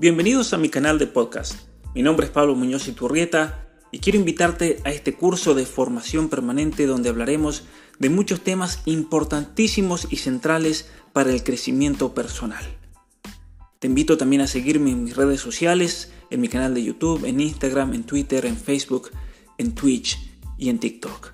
[0.00, 1.56] Bienvenidos a mi canal de podcast.
[1.92, 6.86] Mi nombre es Pablo Muñoz Iturrieta y quiero invitarte a este curso de formación permanente
[6.86, 7.64] donde hablaremos
[7.98, 12.64] de muchos temas importantísimos y centrales para el crecimiento personal.
[13.80, 17.40] Te invito también a seguirme en mis redes sociales, en mi canal de YouTube, en
[17.40, 19.10] Instagram, en Twitter, en Facebook,
[19.58, 20.16] en Twitch
[20.56, 21.32] y en TikTok.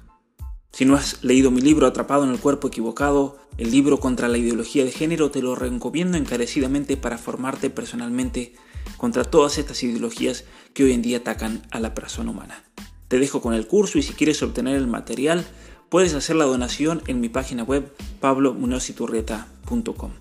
[0.73, 4.39] Si no has leído mi libro Atrapado en el cuerpo equivocado, el libro contra la
[4.39, 8.55] ideología de género te lo recomiendo encarecidamente para formarte personalmente
[8.97, 12.65] contra todas estas ideologías que hoy en día atacan a la persona humana.
[13.09, 15.45] Te dejo con el curso y si quieres obtener el material,
[15.89, 20.13] puedes hacer la donación en mi página web pablomunociturrieta.com.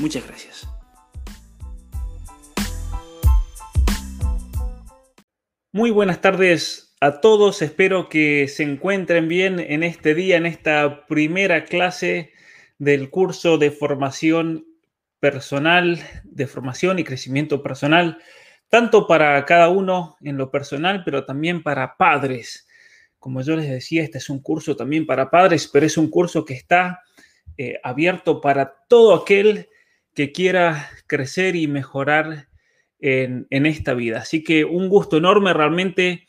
[0.00, 0.66] Muchas gracias.
[5.72, 11.06] Muy buenas tardes a todos, espero que se encuentren bien en este día, en esta
[11.06, 12.32] primera clase
[12.80, 14.66] del curso de formación
[15.20, 18.16] personal, de formación y crecimiento personal,
[18.70, 22.66] tanto para cada uno en lo personal, pero también para padres.
[23.18, 26.46] Como yo les decía, este es un curso también para padres, pero es un curso
[26.46, 27.02] que está
[27.58, 29.68] eh, abierto para todo aquel
[30.14, 32.48] que quiera crecer y mejorar
[32.98, 34.20] en, en esta vida.
[34.20, 36.26] Así que un gusto enorme realmente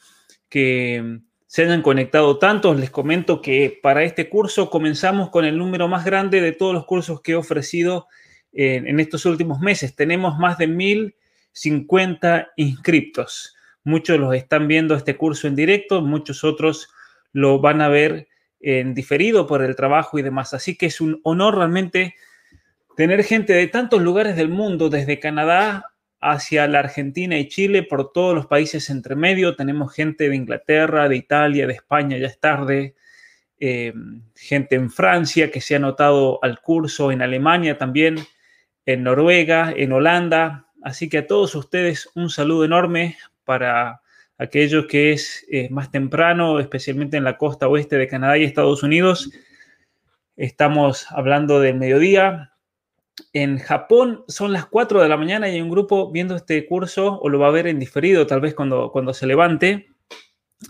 [0.49, 1.21] que
[1.51, 2.79] se hayan conectado tantos.
[2.79, 6.85] Les comento que para este curso comenzamos con el número más grande de todos los
[6.85, 8.07] cursos que he ofrecido
[8.53, 9.93] en, estos últimos meses.
[9.93, 13.53] Tenemos más de 1050 inscriptos.
[13.83, 16.87] Muchos los están viendo este curso en directo, muchos otros
[17.33, 18.29] lo van a ver
[18.61, 20.53] en diferido por el trabajo y demás.
[20.53, 22.15] Así que es un honor realmente
[22.95, 25.90] tener gente de tantos lugares del mundo, desde Canadá
[26.21, 29.55] hacia la Argentina y Chile, por todos los países entre medio.
[29.55, 32.95] Tenemos gente de Inglaterra, de Italia, de España, ya es tarde.
[33.59, 33.93] Eh,
[34.35, 38.17] gente en Francia que se ha anotado al curso, en Alemania también,
[38.85, 40.67] en Noruega, en Holanda.
[40.83, 44.01] Así que a todos ustedes un saludo enorme para
[44.37, 48.81] aquellos que es eh, más temprano, especialmente en la costa oeste de Canadá y Estados
[48.81, 49.31] Unidos.
[50.35, 52.53] Estamos hablando del mediodía,
[53.33, 57.19] en Japón son las 4 de la mañana y hay un grupo viendo este curso
[57.19, 59.87] o lo va a ver en diferido tal vez cuando, cuando se levante.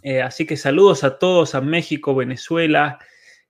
[0.04, 3.00] Eh, así que saludos a todos, a México, Venezuela,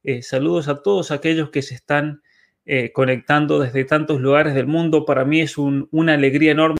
[0.04, 2.22] eh, saludos a todos aquellos que se están
[2.66, 5.06] eh, conectando desde tantos lugares del mundo.
[5.06, 6.78] Para mí es una alegría enorme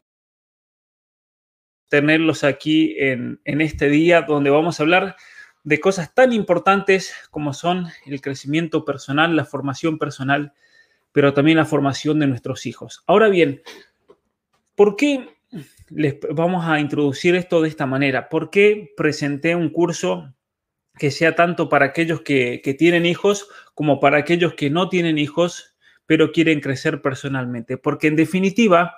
[1.88, 5.16] tenerlos aquí en, en este día donde vamos a hablar
[5.62, 10.54] de cosas tan importantes como son el crecimiento personal, la formación personal
[11.12, 13.04] pero también la formación de nuestros hijos.
[13.06, 13.62] Ahora bien,
[14.74, 15.28] ¿por qué
[15.90, 18.28] les vamos a introducir esto de esta manera?
[18.28, 20.34] ¿Por qué presenté un curso
[20.98, 25.76] que sea tanto para aquellos que, tienen hijos como para aquellos que no tienen hijos,
[26.06, 27.76] pero quieren crecer personalmente?
[27.76, 28.96] Porque en definitiva,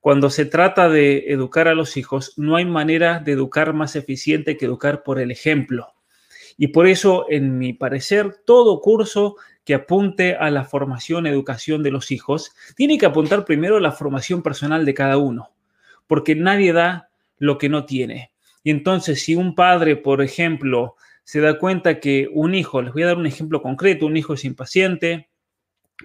[0.00, 4.56] cuando se trata de educar a los hijos, no hay manera de educar más eficiente
[4.56, 5.94] que educar por el ejemplo.
[6.56, 9.36] Y por eso, en mi parecer, todo curso
[9.68, 13.92] que apunte a la formación, educación de los hijos, tiene que apuntar primero a la
[13.92, 15.50] formación personal de cada uno,
[16.06, 18.32] porque nadie da lo que no tiene.
[18.64, 23.02] Y entonces, si un padre, por ejemplo, se da cuenta que un hijo, les voy
[23.02, 25.28] a dar un ejemplo concreto, un hijo es impaciente,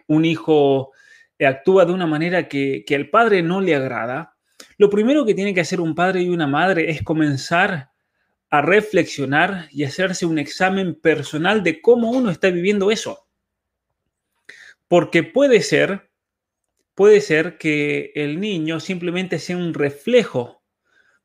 [0.08, 0.92] un hijo
[1.40, 4.36] actúa de una manera que, que al padre no le agrada,
[4.78, 7.92] lo primero que tiene que hacer un padre y una madre es comenzar
[8.50, 13.24] a reflexionar y hacerse un examen personal de cómo uno está viviendo eso.
[14.94, 16.12] Porque puede ser,
[16.94, 20.62] puede ser que el niño simplemente sea un reflejo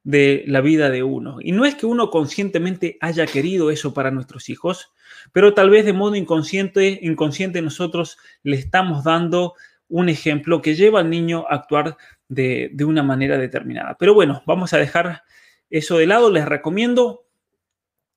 [0.02, 1.36] de la vida de uno.
[1.42, 4.94] Y no es que uno conscientemente haya querido eso para nuestros hijos,
[5.32, 9.52] pero tal vez de modo inconsciente, inconsciente nosotros le estamos dando
[9.86, 13.98] un ejemplo que lleva al niño a actuar de, de una manera determinada.
[13.98, 15.24] Pero bueno, vamos a dejar
[15.68, 16.30] eso de lado.
[16.30, 17.27] Les recomiendo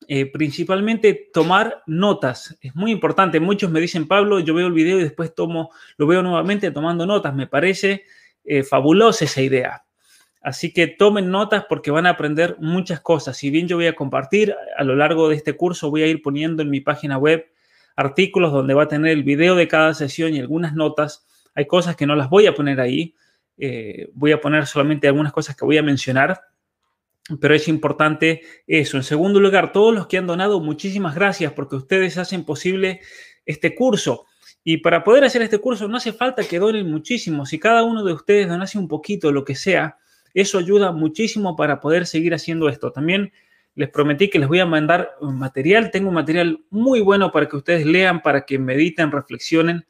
[0.08, 2.56] eh, principalmente tomar notas.
[2.60, 3.40] Es muy importante.
[3.40, 7.06] Muchos me dicen, Pablo, yo veo el video y después tomo, lo veo nuevamente tomando
[7.06, 7.34] notas.
[7.34, 8.04] Me parece
[8.44, 9.84] eh, fabulosa esa idea.
[10.40, 13.36] Así que tomen notas porque van a aprender muchas cosas.
[13.36, 16.20] Si bien yo voy a compartir a lo largo de este curso, voy a ir
[16.20, 17.46] poniendo en mi página web
[17.94, 21.26] artículos donde va a tener el video de cada sesión y algunas notas.
[21.54, 23.14] Hay cosas que no las voy a poner ahí.
[23.56, 26.40] Eh, voy a poner solamente algunas cosas que voy a mencionar
[27.40, 28.96] pero es importante eso.
[28.96, 33.00] En segundo lugar, todos los que han donado, muchísimas gracias porque ustedes hacen posible
[33.46, 34.26] este curso.
[34.64, 37.46] Y para poder hacer este curso no hace falta que donen muchísimo.
[37.46, 39.98] Si cada uno de ustedes donase un poquito, lo que sea,
[40.34, 42.92] eso ayuda muchísimo para poder seguir haciendo esto.
[42.92, 43.32] También
[43.74, 45.90] les prometí que les voy a mandar material.
[45.90, 49.86] Tengo un material muy bueno para que ustedes lean, para que mediten, reflexionen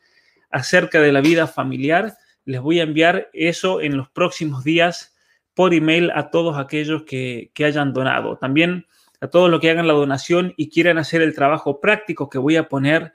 [0.50, 2.14] acerca de la vida familiar.
[2.44, 5.11] Les voy a enviar eso en los próximos días
[5.54, 8.36] por email a todos aquellos que, hayan donado.
[8.36, 8.86] También
[9.20, 12.56] a todos los que hagan la donación y quieran hacer el trabajo práctico que voy
[12.56, 13.12] a poner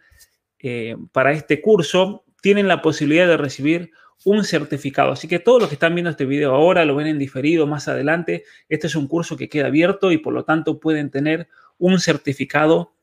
[0.60, 3.92] eh, para este curso, tienen la posibilidad de recibir
[4.26, 5.12] un certificado.
[5.12, 7.88] Así que todos los que están viendo este video ahora, lo ven en diferido más
[7.88, 12.00] adelante, este es un curso que queda abierto y por lo tanto pueden tener un
[12.00, 12.94] certificado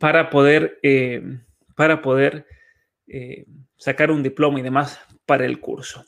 [0.00, 1.22] para poder, eh,
[1.76, 2.46] para poder
[3.06, 3.46] eh,
[3.76, 6.04] sacar un diploma y demás para el curso.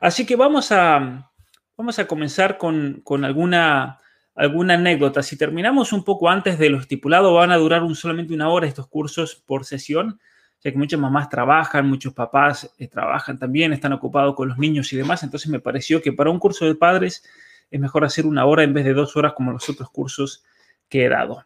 [0.00, 1.32] Así que vamos a,
[1.76, 4.00] vamos a comenzar con, alguna,
[4.34, 5.22] alguna anécdota.
[5.22, 8.66] Si terminamos un poco antes de lo estipulado, van a durar un, solamente una hora
[8.66, 10.20] estos cursos por sesión,
[10.62, 14.92] ya que muchas mamás trabajan, muchos papás eh, trabajan también, están ocupados con los niños
[14.92, 15.22] y demás.
[15.22, 17.24] Entonces me pareció que para un curso de padres
[17.70, 20.44] es mejor hacer una hora en vez de dos horas como los otros cursos
[20.88, 21.44] que he dado.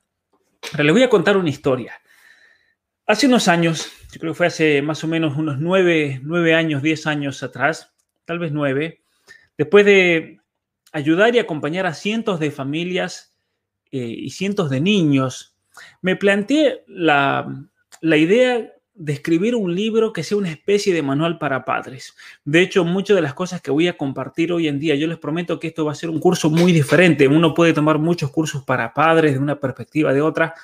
[0.72, 1.94] Ahora les voy a contar una historia.
[3.06, 6.20] Hace unos años, yo creo que fue hace más o menos unos nueve,
[6.54, 7.94] años, diez años atrás,
[8.26, 9.00] tal vez nueve,
[9.58, 10.40] después de
[10.92, 13.34] ayudar y acompañar a cientos de familias
[13.90, 15.54] eh, y cientos de niños,
[16.00, 17.68] me planteé la,
[18.00, 22.16] la idea de escribir un libro que sea una especie de manual para padres.
[22.44, 25.18] De hecho, muchas de las cosas que voy a compartir hoy en día, yo les
[25.18, 27.28] prometo que esto va a ser un curso muy diferente.
[27.28, 30.54] Uno puede tomar muchos cursos para padres de una perspectiva de otra,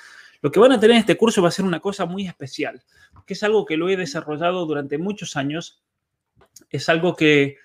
[0.45, 2.83] lo que van a tener en este curso va a ser una cosa muy especial,
[3.25, 5.81] que es algo que lo he desarrollado durante muchos años,
[6.69, 7.57] es algo que,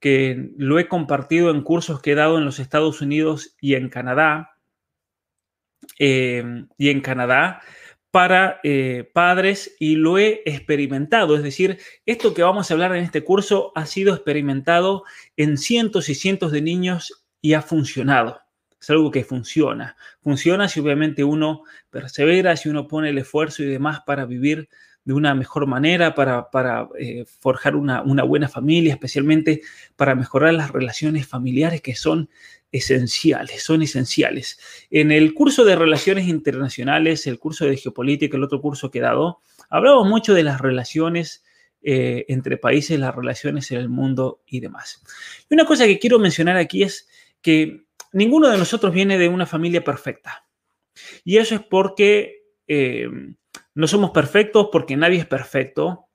[0.00, 4.56] lo he compartido en cursos que he dado en los Estados Unidos y en Canadá,
[5.98, 7.60] eh, y en Canadá
[8.10, 11.36] para eh, padres y lo he experimentado.
[11.36, 15.04] Es decir, esto que vamos a hablar en este curso ha sido experimentado
[15.36, 18.40] en cientos y cientos de niños y ha funcionado.
[18.80, 19.98] Es algo que funciona.
[20.22, 24.68] Funciona si obviamente uno persevera, si uno pone el esfuerzo y demás para vivir
[25.06, 29.62] de una mejor manera, para, eh, forjar una, una, buena familia, especialmente
[29.94, 32.28] para mejorar las relaciones familiares que son
[32.72, 34.58] esenciales, son esenciales.
[34.90, 39.02] En el curso de Relaciones Internacionales, el curso de Geopolítica, el otro curso que he
[39.02, 41.44] dado, hablamos mucho de las relaciones
[41.82, 45.04] eh, entre países, las relaciones en el mundo y demás.
[45.48, 47.08] Y una cosa que quiero mencionar aquí es
[47.40, 50.48] que ninguno de nosotros viene de una familia perfecta.
[51.22, 53.08] Y eso es porque eh,
[53.74, 56.08] no somos perfectos, porque nadie es perfecto,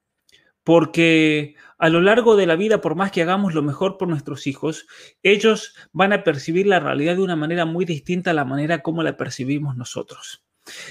[0.63, 4.45] porque a lo largo de la vida, por más que hagamos lo mejor por nuestros
[4.45, 4.85] hijos,
[5.23, 9.01] ellos van a percibir la realidad de una manera muy distinta a la manera como
[9.01, 10.43] la percibimos nosotros.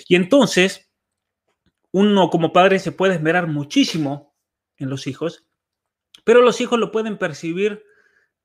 [0.09, 0.91] Y entonces,
[1.93, 4.35] uno como padre se puede esmerar muchísimo
[4.77, 5.47] en los hijos,
[6.25, 7.85] pero los hijos lo pueden percibir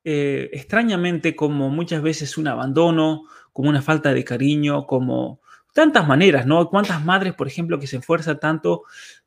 [0.03, 5.41] eh, extrañamente como muchas veces un abandono, como una falta de cariño, como
[5.75, 6.69] tantas maneras, ¿no?
[6.69, 8.83] ¿Cuántas madres, por ejemplo, que se esfuerzan tanto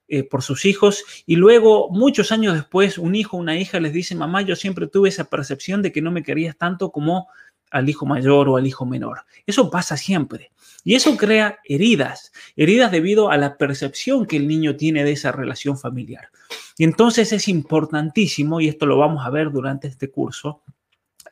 [0.09, 3.93] eh, por sus hijos y luego, muchos años después, un hijo o una hija les
[3.93, 7.29] dice, mamá, yo siempre tuve esa percepción de que no me querías tanto como
[7.71, 9.27] al hijo mayor o al hijo menor.
[9.45, 10.51] Eso pasa siempre.
[10.85, 15.33] Y eso crea heridas, heridas debido a la percepción que el niño tiene de esa
[15.33, 16.31] relación familiar.
[16.79, 20.63] Y entonces es importantísimo, y esto lo vamos a ver durante este curso,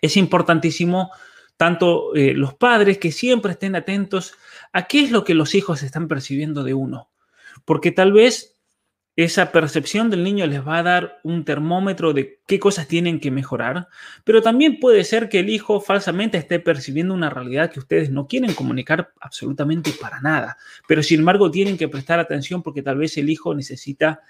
[0.03, 1.11] es importantísimo
[1.57, 4.35] tanto eh, los padres que siempre estén atentos
[4.77, 7.09] a qué es lo que los hijos están percibiendo de uno.
[7.65, 8.59] Porque tal vez
[9.17, 13.31] esa percepción del niño les va a dar un termómetro de qué cosas tienen que
[13.31, 13.89] mejorar,
[14.23, 18.27] pero también puede ser que el hijo falsamente esté percibiendo una realidad que ustedes no
[18.27, 23.17] quieren comunicar absolutamente para nada, pero sin embargo tienen que prestar atención porque tal vez
[23.17, 24.21] el hijo necesita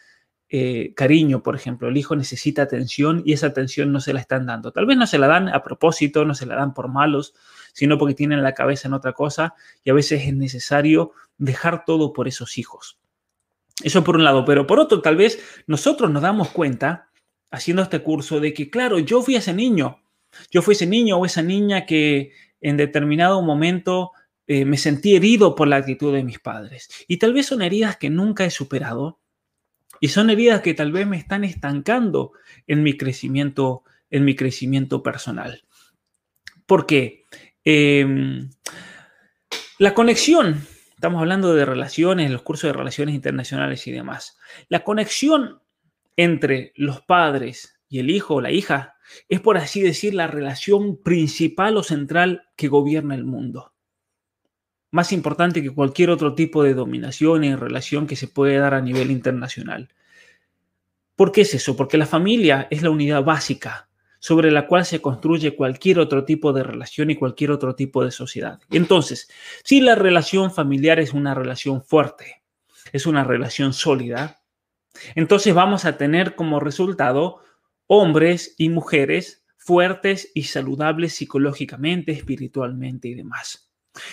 [0.49, 4.47] eh, cariño, por ejemplo, el hijo necesita atención y esa atención no se la están
[4.47, 4.71] dando.
[4.71, 7.35] Tal vez no se la dan a propósito, no se la dan por malos,
[7.77, 9.55] sino porque tienen la cabeza en otra cosa
[9.85, 12.99] y a veces es necesario dejar todo por esos hijos.
[13.83, 17.11] Eso por un lado, pero por otro, tal vez nosotros nos damos cuenta,
[17.51, 20.01] haciendo este curso, de que, claro, yo fui ese niño,
[20.51, 24.13] yo fui ese niño o esa niña que en determinado momento
[24.47, 26.89] eh, me sentí herido por la actitud de mis padres.
[27.07, 29.21] Y tal vez son heridas que nunca he superado
[30.01, 32.33] y son heridas que tal vez me están estancando
[32.67, 35.63] en mi crecimiento, en mi crecimiento personal.
[36.65, 37.25] ¿Por qué?
[37.67, 38.49] Em,
[39.79, 44.39] la conexión Estamos hablando de relaciones, los cursos de relaciones internacionales y demás.
[44.71, 45.61] La conexión
[46.17, 48.95] entre los padres y el hijo o la hija
[49.29, 53.75] es, por así decir, la relación principal o central que gobierna el mundo.
[54.91, 58.81] Más importante que cualquier otro tipo de dominación y relación que se puede dar a
[58.81, 59.91] nivel internacional.
[61.15, 61.77] ¿Por qué es eso?
[61.77, 63.86] Porque la familia es la unidad básica
[64.27, 68.11] sobre la cual se construye cualquier otro tipo de relación y cualquier otro tipo de
[68.11, 68.59] sociedad.
[68.73, 69.31] Entonces,
[69.63, 72.43] si la relación familiar es una relación fuerte,
[72.93, 74.43] es una relación sólida,
[75.15, 77.39] entonces vamos a tener como resultado
[77.87, 83.73] hombres y mujeres fuertes y saludables psicológicamente, espiritualmente y demás.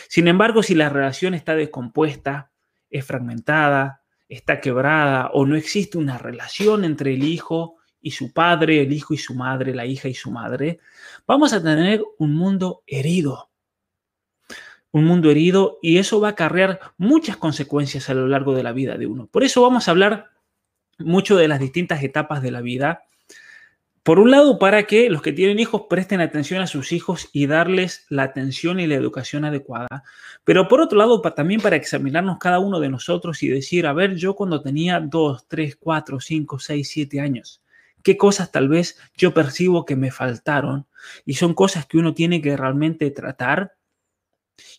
[0.10, 2.51] Sin embargo, si la relación está descompuesta,
[2.91, 8.81] es fragmentada, está quebrada o no existe una relación entre el hijo y su padre,
[8.81, 10.79] el hijo y su madre, la hija y su madre,
[11.25, 13.50] vamos a tener un mundo herido.
[14.91, 18.74] Un mundo herido y eso va a acarrear muchas consecuencias a lo largo de la
[18.74, 19.25] vida de uno.
[19.27, 20.29] Por eso vamos a hablar
[21.00, 23.05] mucho de las distintas etapas de la vida.
[24.03, 27.48] Por un lado, para que los que tienen hijos presten atención a sus hijos y
[27.48, 30.03] darles la atención y la educación adecuada.
[30.43, 34.15] Pero por otro lado, también para examinarnos cada uno de nosotros y decir, a ver,
[34.15, 37.62] yo cuando tenía 2, 3, 4, 5, 6, 7 años,
[38.03, 40.88] qué cosas tal vez yo percibo que me faltaron
[41.25, 43.75] y son cosas que uno tiene que realmente tratar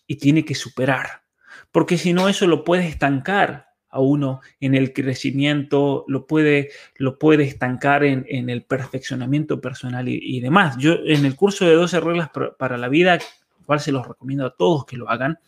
[0.07, 1.23] y tiene que superar,
[1.71, 7.17] porque si no eso lo puede estancar a uno en el crecimiento, lo puede, lo
[7.17, 10.75] puede estancar en, el perfeccionamiento personal y, demás.
[10.77, 13.19] Yo en el curso de 12 reglas para la vida,
[13.65, 15.39] cual se los recomiendo a todos que lo hagan,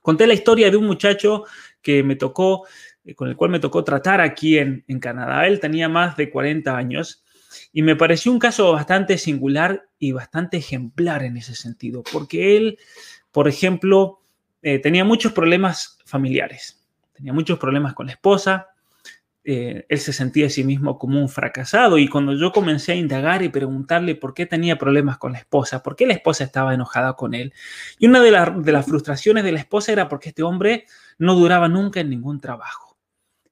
[0.00, 1.44] conté la historia de un muchacho
[1.82, 2.66] que me tocó
[3.14, 5.46] con el cual me tocó tratar aquí en, Canadá.
[5.46, 7.24] Él tenía más de 40 años
[7.72, 12.78] y me pareció un caso bastante singular y bastante ejemplar en ese sentido, porque él,
[13.32, 14.22] por ejemplo,
[14.62, 18.68] eh, tenía muchos problemas familiares, tenía muchos problemas con la esposa,
[19.44, 22.96] eh, él se sentía a sí mismo como un fracasado y cuando yo comencé a
[22.96, 26.74] indagar y preguntarle por qué tenía problemas con la esposa, por qué la esposa estaba
[26.74, 27.54] enojada con él,
[27.98, 28.30] y una de,
[28.62, 30.84] de las frustraciones de la esposa era porque este hombre
[31.16, 32.87] no duraba nunca en ningún trabajo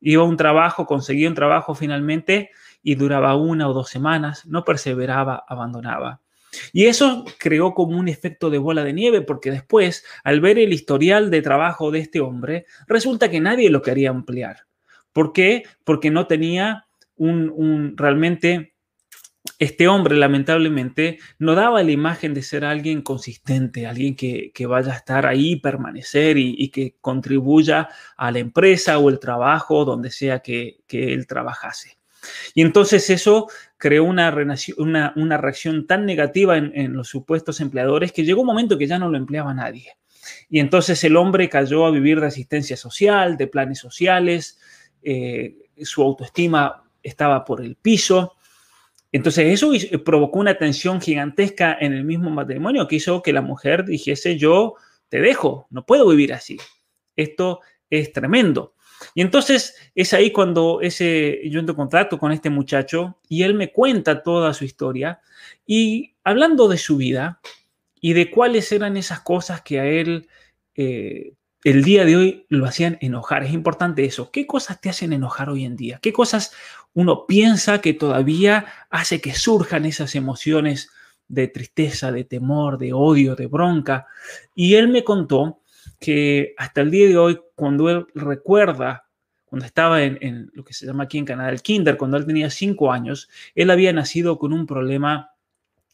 [0.08, 4.64] Iba a un trabajo, conseguía un trabajo finalmente y duraba una o dos semanas, no
[4.64, 6.20] perseveraba, abandonaba.
[6.72, 10.72] Y eso creó como un efecto de bola de nieve, porque después, al ver el
[10.72, 14.68] historial de trabajo de este hombre, resulta que nadie lo quería emplear.
[15.12, 15.64] ¿Por qué?
[15.82, 16.86] Porque no tenía
[17.16, 18.75] un, un realmente
[19.58, 24.96] este hombre lamentablemente no daba la imagen de ser alguien consistente, alguien que, vaya a
[24.96, 30.84] estar ahí, permanecer y, que contribuya a la empresa o el trabajo donde sea que,
[30.88, 31.98] él trabajase.
[32.54, 33.46] Y entonces eso
[33.78, 38.98] creó una, reacción tan negativa en, los supuestos empleadores que llegó un momento que ya
[38.98, 39.92] no lo empleaba nadie.
[40.50, 44.58] Y entonces el hombre cayó a vivir de asistencia social, de planes sociales,
[45.02, 48.35] eh, su autoestima estaba por el piso
[49.12, 49.72] entonces eso
[50.04, 54.74] provocó una tensión gigantesca en el mismo matrimonio que hizo que la mujer dijese, yo
[55.08, 56.58] te dejo, no puedo vivir así.
[57.14, 58.74] Esto es tremendo.
[59.14, 63.54] Y entonces es ahí cuando ese, yo entro en contacto con este muchacho y él
[63.54, 65.20] me cuenta toda su historia
[65.66, 67.40] y hablando de su vida
[68.00, 70.28] y de cuáles eran esas cosas que a él
[70.74, 71.34] eh,
[71.64, 73.42] el día de hoy lo hacían enojar.
[73.42, 74.30] Es importante eso.
[74.30, 75.98] ¿Qué cosas te hacen enojar hoy en día?
[76.00, 76.52] ¿Qué cosas
[76.94, 80.90] uno piensa que todavía hace que surjan esas emociones
[81.28, 84.06] de tristeza, de temor, de odio, de bronca?
[84.54, 85.60] Y él me contó
[85.98, 89.08] que hasta el día de hoy, cuando él recuerda,
[89.44, 92.50] cuando estaba en, lo que se llama aquí en Canadá el kinder, cuando él tenía
[92.50, 95.30] cinco años, él había nacido con un problema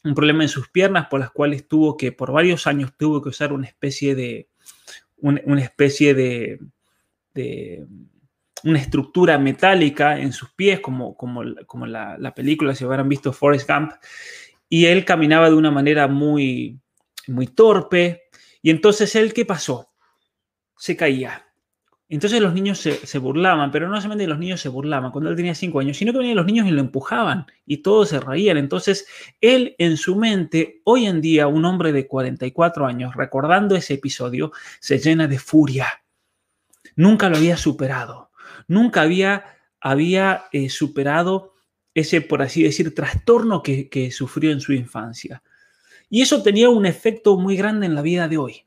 [0.05, 3.29] un problema en sus piernas por las cuales tuvo que, por varios años, tuvo que
[3.29, 4.49] usar una especie de,
[5.17, 6.59] una, especie de,
[8.63, 13.69] una estructura metálica en sus pies, como, como, como la, película, si hubieran visto Forrest
[13.69, 13.91] Gump,
[14.69, 16.79] y él caminaba de una manera muy,
[17.27, 18.23] muy torpe,
[18.61, 19.91] y entonces él, ¿qué pasó?
[20.77, 21.45] Se caía.
[22.09, 25.55] Entonces los niños se, burlaban, pero no solamente los niños se burlaban cuando él tenía
[25.55, 28.57] cinco años, sino que venían los niños y lo empujaban y todos se reían.
[28.57, 29.07] Entonces
[29.41, 34.51] él en su mente, hoy en día, un hombre de 44 años, recordando ese episodio,
[34.79, 35.87] se llena de furia.
[36.95, 38.29] Nunca lo había superado,
[38.67, 39.45] nunca había,
[39.79, 41.53] había eh, superado
[41.95, 45.41] ese, por así decir, trastorno que, que sufrió en su infancia.
[46.09, 48.65] Y eso tenía un efecto muy grande en la vida de hoy,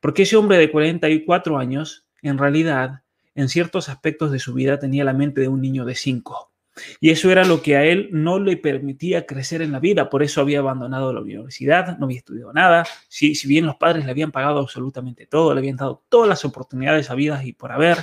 [0.00, 3.02] porque ese hombre de 44 años en realidad,
[3.34, 6.52] en ciertos aspectos de su vida tenía la mente de un niño de cinco.
[7.00, 10.08] Y eso era lo que a él no le permitía crecer en la vida.
[10.08, 12.86] Por eso había abandonado la universidad, no había estudiado nada.
[13.08, 16.44] Si, si bien los padres le habían pagado absolutamente todo, le habían dado todas las
[16.44, 17.98] oportunidades habidas y por haber,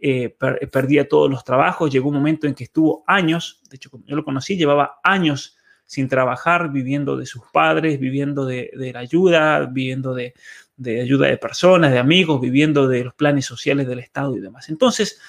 [0.00, 0.34] eh,
[0.72, 1.92] perdía todos los trabajos.
[1.92, 6.08] Llegó un momento en que estuvo años, de hecho, yo lo conocí, llevaba años sin
[6.08, 10.34] trabajar, viviendo de sus padres, viviendo de la ayuda, viviendo de,
[10.80, 14.70] de ayuda de personas, de amigos, viviendo de los planes sociales del Estado y demás.
[14.70, 15.20] Entonces,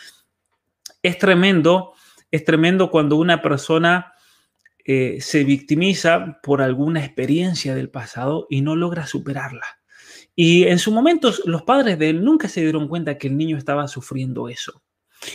[1.03, 1.93] es tremendo,
[2.31, 4.13] es tremendo cuando una persona
[4.86, 9.65] eh, se victimiza por alguna experiencia del pasado y no logra superarla.
[10.38, 13.58] Y en su momento los padres de él nunca se dieron cuenta que el niño
[13.58, 14.81] estaba sufriendo eso.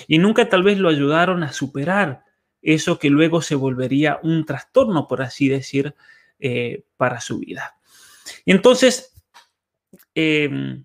[0.08, 2.24] Y nunca tal vez lo ayudaron a superar
[2.62, 5.94] eso que luego se volvería un trastorno, por así decir,
[6.38, 7.76] eh, para su vida.
[8.46, 9.15] Y entonces,
[10.14, 10.84] em,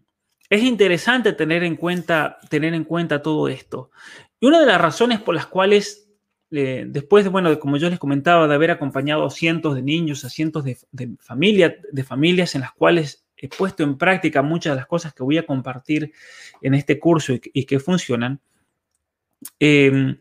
[0.50, 3.92] es interesante tener en, cuenta, tener en cuenta todo esto.
[4.40, 6.10] Y una de las razones por las cuales,
[6.52, 10.26] eh, después, de, bueno, como yo les comentaba, de haber acompañado a cientos de niños,
[10.26, 10.78] a cientos de,
[11.20, 15.24] familias, de familias en las cuales he puesto en práctica muchas de las cosas que
[15.24, 16.12] voy a compartir
[16.62, 18.42] en este curso y, que funcionan,
[19.58, 20.18] em,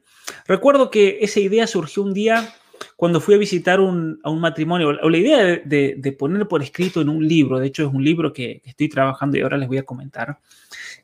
[0.47, 2.55] recuerdo que esa idea surgió un día
[2.97, 7.09] cuando fui a visitar a un matrimonio, o la idea de, poner por escrito en
[7.09, 9.83] un libro, de hecho es un libro que, estoy trabajando y ahora les voy a
[9.83, 10.39] comentar,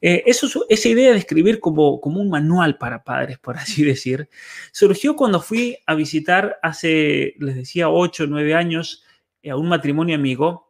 [0.01, 4.29] eh, eso, esa idea de escribir como, como un manual para padres, por así decir,
[4.73, 9.05] surgió cuando fui a visitar hace, les decía, 8 o 9 años
[9.43, 10.67] eh, a un matrimonio amigo,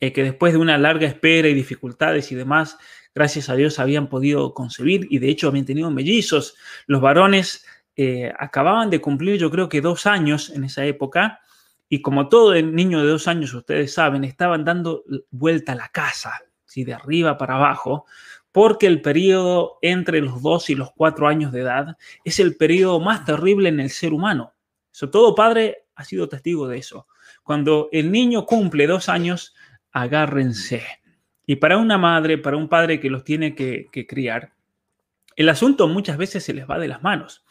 [0.00, 2.76] eh, que después de una larga espera y dificultades y demás,
[3.14, 6.56] gracias a Dios habían podido concebir y de hecho habían tenido mellizos.
[6.86, 7.64] Los varones
[7.96, 11.40] eh, acababan de cumplir yo creo que dos años en esa época
[11.88, 16.42] y como todo niño de dos años, ustedes saben, estaban dando vuelta a la casa,
[16.64, 16.84] ¿sí?
[16.84, 18.06] de arriba para abajo,
[18.50, 23.00] porque el periodo entre los dos y los cuatro años de edad es el periodo
[23.00, 24.52] más terrible en el ser humano.
[24.90, 27.06] Sobre todo padre ha sido testigo de eso.
[27.42, 29.54] Cuando el niño cumple dos años,
[29.92, 30.82] agárrense.
[31.46, 34.52] Y para una madre, para un padre que los tiene que criar,
[35.36, 37.45] el asunto muchas veces se les va de las manos.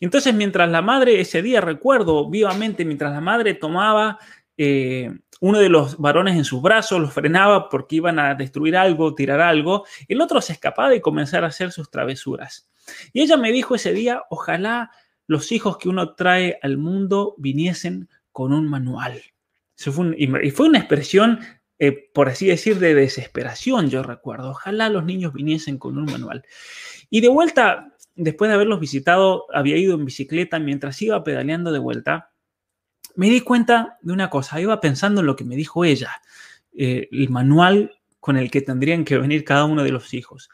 [0.00, 4.18] Entonces, mientras la madre, ese día recuerdo vivamente, mientras la madre tomaba
[4.56, 9.14] eh, uno de los varones en sus brazos, los frenaba porque iban a destruir algo,
[9.14, 12.68] tirar algo, el otro se escapaba y comenzar a hacer sus travesuras.
[13.12, 14.90] Y ella me dijo ese día, ojalá
[15.26, 19.22] los hijos que uno trae al mundo viniesen con un manual.
[20.16, 21.40] y fue una expresión,
[21.78, 24.50] eh, por así decir, de desesperación, yo recuerdo.
[24.50, 26.44] Ojalá los niños viniesen con un manual.
[27.10, 31.78] Y de vuelta, después de haberlos visitado, había ido en bicicleta mientras iba pedaleando de
[31.78, 32.32] vuelta,
[33.14, 36.10] me di cuenta de una cosa, iba pensando en lo que me dijo ella,
[36.76, 40.50] eh, el manual con el que tendrían que venir cada uno de los hijos.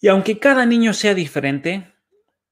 [0.00, 1.94] Y aunque cada niño sea diferente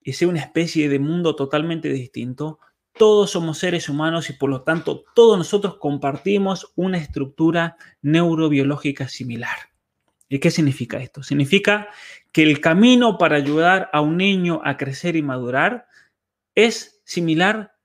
[0.01, 2.59] y sea una especie de mundo totalmente distinto,
[2.93, 9.57] todos somos seres humanos y por lo tanto todos nosotros compartimos una estructura neurobiológica similar.
[10.29, 11.23] ¿Y qué significa esto?
[11.23, 11.89] Significa
[12.31, 15.87] que el camino para ayudar a un niño a crecer y madurar
[16.55, 17.75] es similar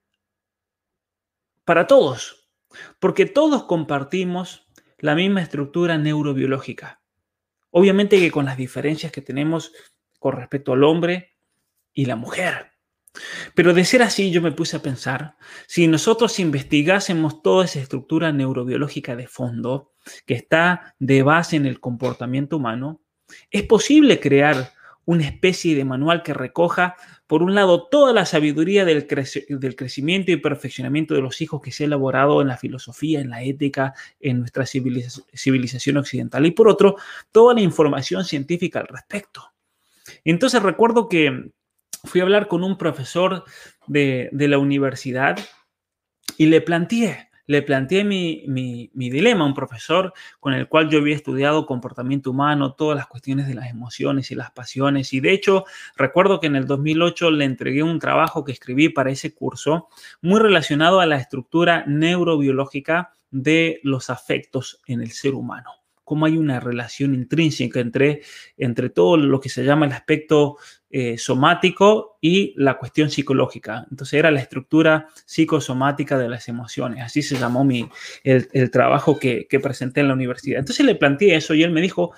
[1.64, 2.50] para todos,
[2.98, 7.00] porque todos compartimos la misma estructura neurobiológica.
[7.70, 9.72] Obviamente que con las diferencias que tenemos
[10.18, 11.37] con respecto al hombre
[11.92, 12.72] y la mujer.
[13.55, 18.33] Pero de ser así, yo me puse a pensar, si nosotros investigásemos toda esa estructura
[18.33, 19.91] neurobiológica de fondo,
[20.26, 23.00] que está de base en el comportamiento humano,
[23.50, 24.72] es posible crear
[25.04, 26.94] una especie de manual que recoja,
[27.26, 31.84] por un lado, toda la sabiduría del, crecimiento y perfeccionamiento de los hijos que se
[31.84, 36.96] ha elaborado en la filosofía, en la ética, en nuestra civilización occidental, y por otro,
[37.32, 39.52] toda la información científica al respecto.
[40.24, 41.50] Entonces recuerdo que
[42.04, 43.44] fui a hablar con un profesor
[43.86, 45.38] de, la universidad
[46.36, 51.14] y le planteé, le planteé mi, dilema a un profesor con el cual yo había
[51.14, 55.12] estudiado comportamiento humano, todas las cuestiones de las emociones y las pasiones.
[55.12, 55.64] Y de hecho,
[55.96, 59.88] recuerdo que en el 2008 le entregué un trabajo que escribí para ese curso
[60.20, 66.36] muy relacionado a la estructura neurobiológica de los afectos en el ser humano cómo hay
[66.36, 68.22] una relación intrínseca entre,
[68.56, 70.56] entre todo lo que se llama el aspecto
[70.90, 73.86] eh, somático y la cuestión psicológica.
[73.90, 77.02] Entonces era la estructura psicosomática de las emociones.
[77.02, 77.88] Así se llamó mi,
[78.24, 80.58] el, trabajo que, presenté en la universidad.
[80.58, 82.12] Entonces le planteé eso y él me dijo,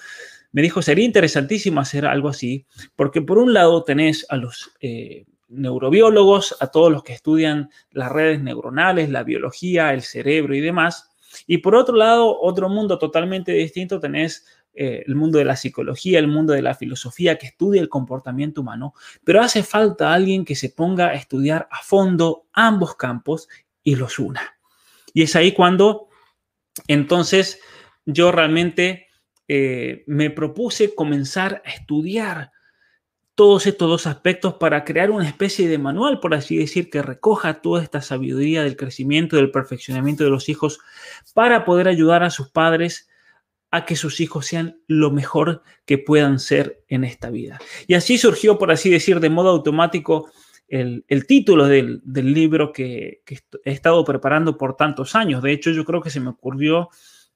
[0.52, 2.66] me dijo, sería interesantísimo hacer algo así,
[2.96, 4.72] porque por un lado tenés a los...
[4.80, 10.60] Eh, neurobiólogos, a todos los que estudian las redes neuronales, la biología, el cerebro y
[10.60, 11.13] demás,
[11.46, 16.18] y por otro lado, otro mundo totalmente distinto tenés eh, el mundo de la psicología,
[16.18, 20.56] el mundo de la filosofía que estudia el comportamiento humano, pero hace falta alguien que
[20.56, 23.48] se ponga a estudiar a fondo ambos campos
[23.82, 24.56] y los una.
[25.12, 26.08] Y es ahí cuando
[26.88, 27.60] entonces
[28.04, 29.06] yo realmente
[29.46, 32.50] eh, me propuse comenzar a estudiar
[33.34, 37.62] todos estos dos aspectos para crear una especie de manual, por así decir, que recoja
[37.62, 40.78] toda esta sabiduría del crecimiento, del perfeccionamiento de los hijos,
[41.34, 43.08] para poder ayudar a sus padres
[43.70, 47.58] a que sus hijos sean lo mejor que puedan ser en esta vida.
[47.88, 50.30] Y así surgió, por así decir, de modo automático
[50.68, 53.22] el, título del, libro que,
[53.64, 55.42] he estado preparando por tantos años.
[55.42, 56.88] De hecho, yo creo que se me ocurrió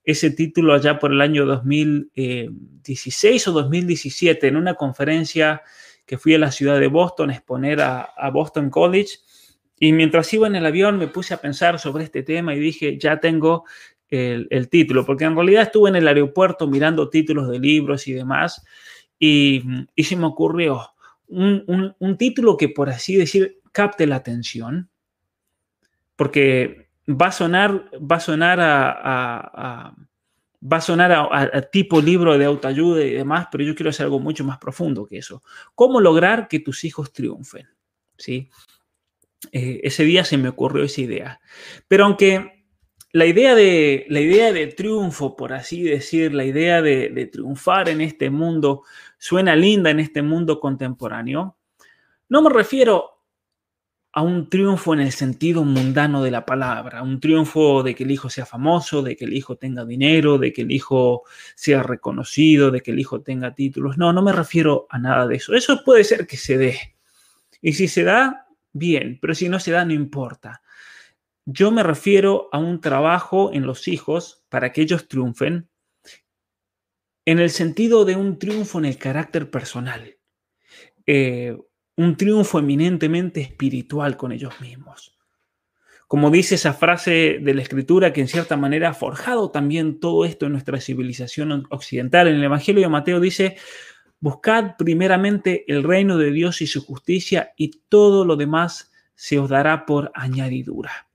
[0.05, 5.63] ese título allá por el año 2016 eh, o 2017 en una conferencia
[6.09, 9.19] que fui a la ciudad de Boston a exponer a, Boston College.
[9.79, 12.99] Y mientras iba en el avión me puse a pensar sobre este tema y dije,
[12.99, 13.65] ya tengo
[14.09, 18.65] el, título, porque en realidad estuve en el aeropuerto mirando títulos de libros y demás,
[19.19, 19.63] y,
[19.99, 20.81] se me ocurrió
[21.29, 24.89] un, título que, por así decir, capte la atención,
[26.17, 29.95] porque va a sonar, va a sonar a,
[30.61, 34.19] va a sonar a, tipo libro de autoayuda y demás, pero yo quiero hacer algo
[34.19, 35.43] mucho más profundo que eso.
[35.75, 37.69] ¿Cómo lograr que tus hijos triunfen?
[38.17, 38.51] ¿Sí?
[39.53, 41.41] Eh, ese día se me ocurrió esa idea.
[41.87, 42.65] Pero aunque
[43.13, 48.01] la idea de, la idea de triunfo, por así decir, la idea de, triunfar en
[48.01, 48.83] este mundo
[49.19, 51.57] suena linda en este mundo contemporáneo,
[52.29, 53.18] no me refiero
[54.19, 58.11] a un triunfo en el sentido mundano de la palabra, un triunfo de que el
[58.11, 61.23] hijo sea famoso, de que el hijo tenga dinero, de que el hijo
[61.55, 63.97] sea reconocido, de que el hijo tenga títulos.
[63.97, 65.55] No, no me refiero a nada de eso.
[65.55, 66.97] Eso puede ser que se dé.
[67.63, 70.63] Y si se da, bien, pero si no se da, no importa.
[71.45, 75.69] Yo me refiero a un trabajo en los hijos para que ellos triunfen
[77.25, 80.17] en el sentido de un triunfo en el carácter personal,
[81.07, 81.57] eh,
[81.99, 85.19] un triunfo eminentemente espiritual con ellos mismos.
[86.07, 90.25] Como dice esa frase de la escritura que en cierta manera ha forjado también todo
[90.25, 92.29] esto en nuestra civilización occidental.
[92.29, 93.57] En el Evangelio de Mateo dice,
[94.21, 99.49] Buscad primeramente el reino de Dios y su justicia y todo lo demás se os
[99.51, 101.08] dará por añadidura.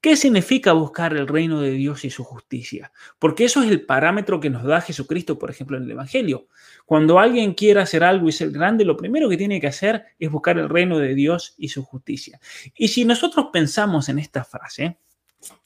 [0.00, 2.92] ¿Qué significa buscar el reino de Dios y su justicia?
[3.18, 6.48] Porque eso es el parámetro que nos da Jesucristo, por ejemplo, en el Evangelio.
[6.86, 10.30] Cuando alguien quiere hacer algo y ser grande, lo primero que tiene que hacer es
[10.30, 12.40] buscar el reino de Dios y su justicia.
[12.74, 14.98] Y si nosotros pensamos en esta frase,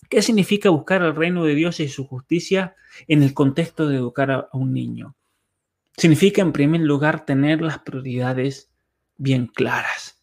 [0.08, 2.76] ¿qué significa buscar el reino de Dios y su justicia
[3.08, 5.16] en el contexto de educar a un niño?
[5.96, 8.70] Significa, en primer lugar, tener las prioridades
[9.16, 10.22] bien claras.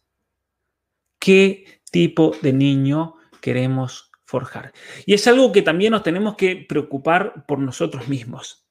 [1.18, 4.72] ¿Qué tipo de niño queremos forjar?
[5.04, 8.62] Y es algo que también nos tenemos que preocupar por nosotros mismos.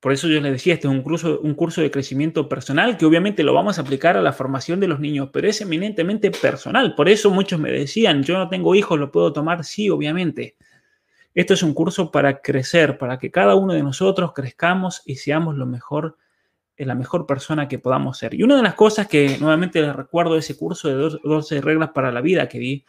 [0.00, 3.04] Por eso yo les decía, este es un curso, un curso de crecimiento personal que
[3.04, 6.94] obviamente lo vamos a aplicar a la formación de los niños, pero es eminentemente personal.
[6.94, 10.56] Por eso muchos me decían, yo no tengo hijos, lo puedo tomar, sí, obviamente.
[11.34, 15.56] Esto es un curso para crecer, para que cada uno de nosotros crezcamos y seamos
[15.56, 16.16] lo mejor,
[16.78, 18.34] eh, la mejor persona que podamos ser.
[18.34, 21.90] Y una de las cosas que nuevamente les recuerdo de ese curso de 12 reglas
[21.90, 22.84] para la vida que di,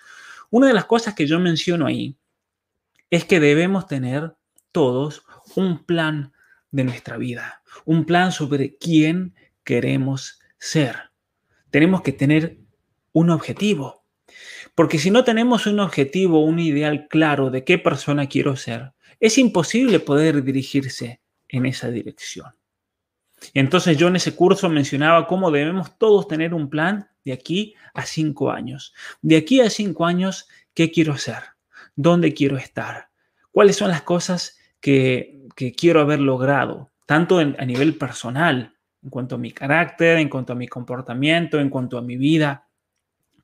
[0.52, 2.18] una de las cosas que yo menciono ahí
[3.10, 4.36] es que debemos tener
[4.72, 5.24] todos
[5.56, 6.34] un plan
[6.70, 9.34] de nuestra vida, un plan sobre quién
[9.64, 11.12] queremos ser.
[11.72, 12.60] Tenemos que tener
[13.14, 14.06] un objetivo.
[14.76, 19.38] Porque si no tenemos un objetivo, un ideal claro de qué persona quiero ser, es
[19.38, 22.54] imposible poder dirigirse en esa dirección.
[23.54, 28.06] Entonces yo en ese curso mencionaba cómo debemos todos tener un plan de aquí a
[28.06, 28.93] cinco años.
[29.21, 31.43] De aquí a cinco años, ¿qué quiero hacer?
[31.95, 33.10] ¿Dónde quiero estar?
[33.51, 35.39] ¿Cuáles son las cosas que,
[35.77, 36.89] quiero haber logrado?
[37.06, 41.69] Tanto a nivel personal, en cuanto a mi carácter, en cuanto a mi comportamiento, en
[41.69, 42.67] cuanto a mi vida,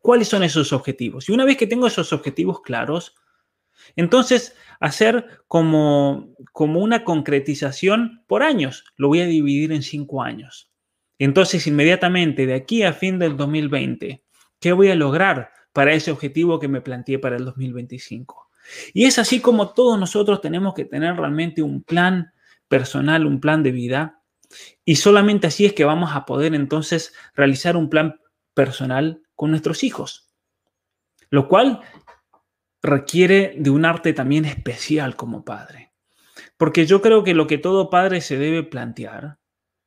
[0.08, 1.28] ¿Cuáles son esos objetivos?
[1.28, 3.14] Y una vez que tengo esos objetivos claros,
[3.96, 8.86] entonces hacer como, como una concretización por años.
[8.96, 10.72] Lo voy a dividir en cinco años.
[11.20, 14.24] Entonces, inmediatamente de aquí a fin del 2020,
[14.60, 18.50] ¿qué voy a lograr para ese objetivo que me planteé para el 2025?
[18.94, 22.34] Y es así como todos nosotros tenemos que tener realmente un plan
[22.68, 24.22] personal, un plan de vida.
[24.86, 28.20] Y solamente así es que vamos a poder entonces realizar un plan
[28.54, 30.30] personal con nuestros hijos,
[31.30, 31.82] lo cual
[32.82, 35.92] requiere de un arte también especial como padre.
[36.58, 39.38] Porque yo creo que lo que todo padre se debe plantear,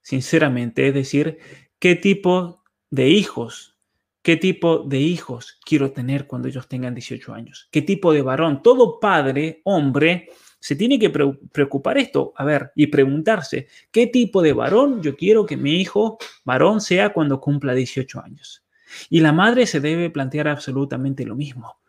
[0.03, 1.39] sinceramente, es decir,
[1.79, 3.77] qué tipo de hijos,
[4.23, 8.63] qué tipo de hijos quiero tener cuando ellos tengan 18 años, qué tipo de varón.
[8.63, 10.29] Todo padre, hombre,
[10.61, 15.47] se tiene que preocupar esto, a ver, y preguntarse, ¿qué tipo de varón yo quiero
[15.47, 18.65] que mi hijo varón sea cuando cumpla 18 años?
[19.09, 21.80] Y la madre se debe plantear absolutamente lo mismo.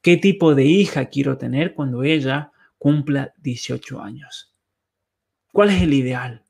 [0.00, 4.54] ¿Qué tipo de hija quiero tener cuando ella cumpla 18 años?
[5.52, 6.44] ¿Cuál es el ideal?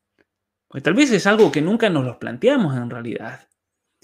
[0.68, 3.48] Pues tal vez es algo que nunca nos lo planteamos en realidad.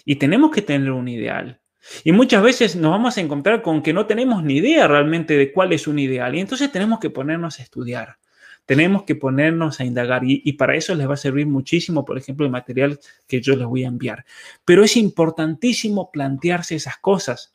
[0.05, 1.61] Y tenemos que tener un ideal.
[2.05, 5.53] Y muchas veces nos vamos a encontrar con que no tenemos ni idea realmente de
[5.53, 6.35] cuál es un ideal.
[6.35, 8.19] Y entonces tenemos que ponernos a estudiar.
[8.65, 12.47] Tenemos que ponernos a indagar y, para eso les va a servir muchísimo, por ejemplo,
[12.47, 14.25] el material que yo les voy a enviar.
[14.65, 17.52] Pero es importantísimo plantearse esas cosas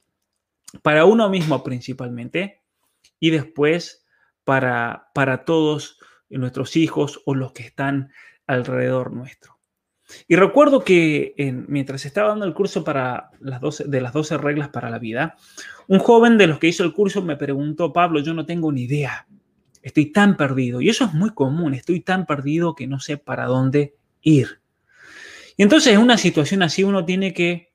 [0.81, 2.61] para uno mismo principalmente
[3.19, 4.05] y después
[4.43, 5.99] para, para todos
[6.29, 8.11] nuestros hijos o los que están
[8.45, 9.57] alrededor nuestro.
[10.27, 11.33] Y recuerdo que
[11.67, 15.35] mientras estaba dando el curso para las 12, de las 12 reglas para la vida,
[15.87, 18.83] un joven de los que hizo el curso me preguntó, Pablo, yo no tengo ni
[18.83, 19.27] idea,
[19.81, 20.79] estoy tan perdido.
[20.81, 24.61] Y eso es muy común, estoy tan perdido que no sé para dónde ir.
[25.57, 27.73] Y entonces en una situación así uno tiene que,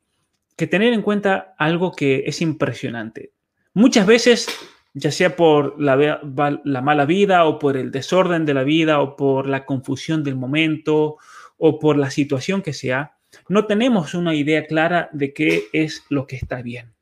[0.56, 3.32] que tener en cuenta algo que es impresionante.
[3.74, 4.48] Muchas veces
[4.94, 6.20] ya sea por la,
[6.64, 10.36] la, mala vida o por el desorden de la vida o por la confusión del
[10.36, 11.16] momento
[11.56, 13.16] o por la situación que sea,
[13.48, 16.94] no tenemos una idea clara de qué es lo que está bien.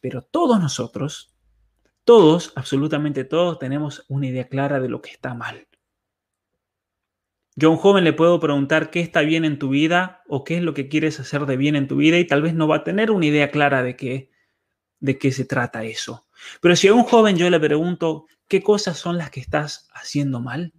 [0.00, 1.34] Pero todos nosotros,
[2.04, 5.66] todos, absolutamente todos, tenemos una idea clara de lo que está mal.
[7.60, 10.56] Yo a un joven le puedo preguntar qué está bien en tu vida o qué
[10.56, 12.76] es lo que quieres hacer de bien en tu vida y tal vez no va
[12.76, 14.30] a tener una idea clara de qué,
[14.98, 16.26] de qué se trata eso.
[16.62, 20.40] Pero si a un joven yo le pregunto qué cosas son las que estás haciendo
[20.40, 20.72] mal,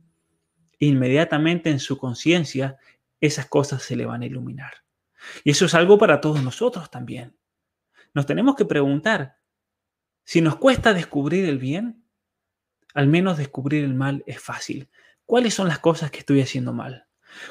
[0.80, 2.78] inmediatamente en su conciencia
[3.20, 4.74] esas cosas se le van a iluminar.
[5.44, 7.38] Y eso es algo para todos nosotros también.
[8.16, 9.38] Nos tenemos que preguntar,
[10.24, 12.04] si nos cuesta descubrir el bien,
[12.96, 14.90] al menos descubrir el mal es fácil.
[15.32, 17.06] ¿Cuáles son las cosas que estoy haciendo mal?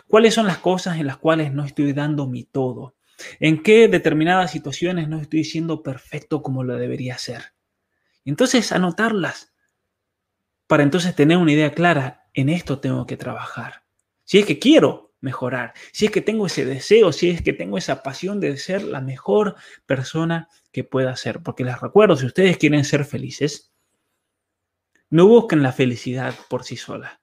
[0.07, 2.95] ¿Cuáles son las cosas en las cuales no estoy dando mi todo?
[3.39, 7.55] ¿En qué determinadas situaciones no estoy siendo perfecto como lo debería ser?
[8.27, 9.55] Entonces, anotarlas
[10.67, 13.85] para entonces tener una idea clara, en esto tengo que trabajar.
[14.25, 17.79] Si es que quiero mejorar, si es que tengo ese deseo, si es que tengo
[17.79, 21.43] esa pasión de ser la mejor persona que pueda ser.
[21.43, 23.73] Porque les recuerdo, si ustedes quieren ser felices,
[25.09, 27.21] no busquen la felicidad por sí sola,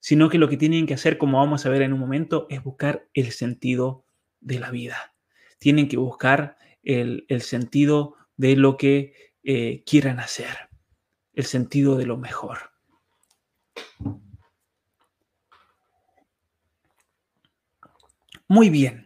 [0.00, 2.62] sino que lo que tienen que hacer, como vamos a ver en un momento, es
[2.62, 4.04] buscar el sentido
[4.40, 5.14] de la vida.
[5.58, 10.70] Tienen que buscar el, sentido de lo que eh, quieran hacer,
[11.34, 12.58] el sentido de lo mejor.
[18.46, 19.02] Muy bien.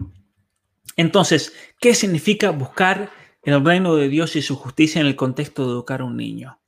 [0.97, 3.11] Entonces, ¿qué significa buscar
[3.43, 6.61] el reino de Dios y su justicia en el contexto de educar a un niño?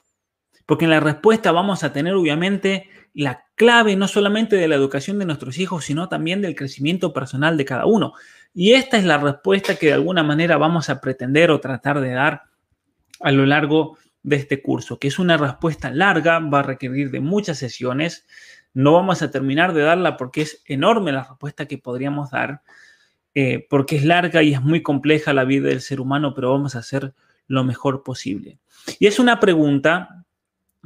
[0.67, 5.19] Porque en la respuesta vamos a tener obviamente la clave no solamente de la educación
[5.19, 8.15] de nuestros hijos, sino también del crecimiento personal de cada uno.
[8.53, 12.11] Y esta es la respuesta que de alguna manera vamos a pretender o tratar de
[12.11, 12.43] dar
[13.21, 17.21] a lo largo de este curso, que es una respuesta larga, va a requerir de
[17.21, 18.27] muchas sesiones,
[18.73, 22.63] no vamos a terminar de darla porque es enorme la respuesta que podríamos dar,
[23.35, 26.75] eh, porque es larga y es muy compleja la vida del ser humano, pero vamos
[26.75, 27.15] a hacer
[27.47, 28.59] lo mejor posible.
[28.99, 30.25] Y es una pregunta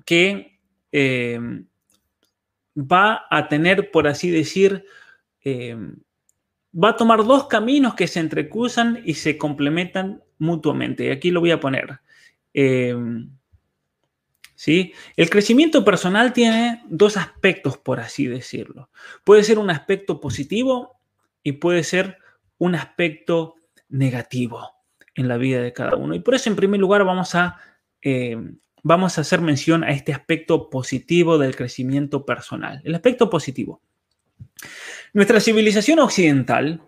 [0.05, 0.59] que
[0.91, 1.41] eh,
[2.79, 4.85] va a tener, por así decir,
[5.45, 5.77] eh,
[6.73, 11.07] va a tomar dos caminos que se entrecruzan y se complementan mutuamente.
[11.07, 12.01] Y aquí lo voy a poner.
[14.55, 14.93] ¿sí?
[15.17, 18.91] El crecimiento personal tiene dos aspectos, por así decirlo.
[19.25, 21.01] Puede ser un aspecto positivo
[21.43, 22.19] y puede ser
[22.59, 23.55] un aspecto
[23.89, 24.73] negativo
[25.15, 26.15] en la vida de cada uno.
[26.15, 27.57] Y por eso, en primer lugar, vamos a,
[28.03, 28.37] eh,
[28.89, 32.81] vamos a hacer mención a este aspecto positivo del crecimiento personal.
[32.85, 33.83] El aspecto positivo.
[35.13, 36.81] Nuestra civilización occidental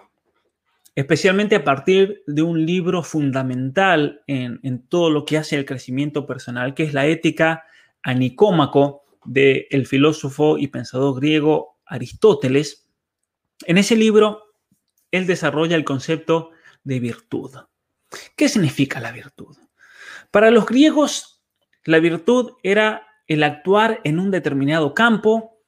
[0.94, 6.74] especialmente a partir de un libro fundamental en, todo lo que hace el crecimiento personal,
[6.74, 7.64] que es la ética
[8.02, 12.86] a Nicómaco del filósofo y pensador griego Aristóteles.
[13.66, 14.54] En ese libro,
[15.10, 16.50] él desarrolla el concepto
[16.82, 17.50] de virtud.
[18.36, 19.56] ¿Qué significa la virtud?
[20.30, 21.39] Para los griegos,
[21.84, 25.60] la virtud era el actuar en un determinado campo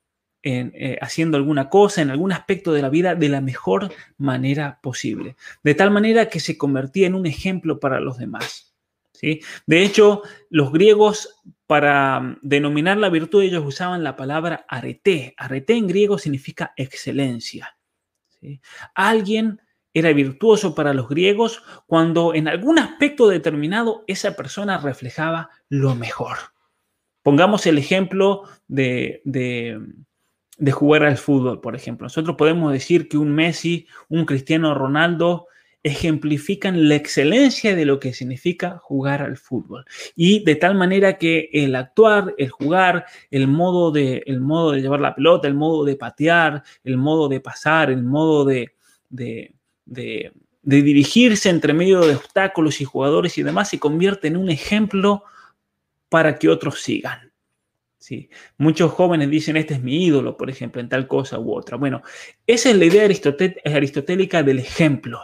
[0.45, 5.37] eh, haciendo alguna cosa, en algún aspecto de la vida de la mejor manera posible,
[5.63, 8.75] de tal manera que se convertía en un ejemplo para los demás.
[9.13, 9.41] ¿sí?
[9.67, 15.33] De hecho, los griegos para mm, denominar la virtud ellos usaban la palabra arete.
[15.37, 17.77] Arete en griego significa excelencia.
[18.95, 19.61] Alguien
[19.95, 26.39] era virtuoso para los griegos cuando en algún aspecto determinado esa persona reflejaba lo mejor.
[27.23, 29.23] Pongamos el ejemplo de
[30.63, 32.05] de jugar al fútbol, por ejemplo.
[32.05, 35.49] Nosotros podemos decir que un Messi, un Cristiano Ronaldo
[35.83, 39.85] ejemplifican la excelencia de lo que significa jugar al fútbol.
[40.15, 44.83] Y de tal manera que el actuar, el jugar, el modo de, el modo de
[44.83, 48.77] llevar la pelota, el modo de patear, el modo de pasar, el modo de,
[49.09, 54.51] de, de, dirigirse entre medio de obstáculos y jugadores y demás, se convierte en un
[54.51, 55.25] ejemplo
[56.09, 57.33] para que otros sigan.
[57.99, 58.31] ¿sí?
[58.59, 61.77] Muchos jóvenes dicen, este es mi ídolo, por ejemplo, en tal cosa u otra.
[61.77, 62.03] Bueno,
[62.47, 65.21] esa es la idea aristotélica del ejemplo.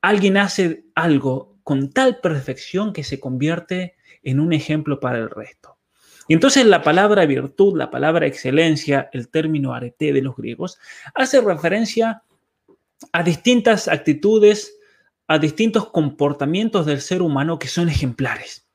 [0.00, 5.78] Alguien hace algo con tal perfección que se convierte en un ejemplo para el resto.
[6.26, 10.78] Y entonces la palabra virtud, la palabra excelencia, el término arete de los griegos,
[11.14, 12.22] hace referencia a
[13.24, 14.76] distintas actitudes,
[15.26, 18.68] a distintos comportamientos del ser humano que son ejemplares.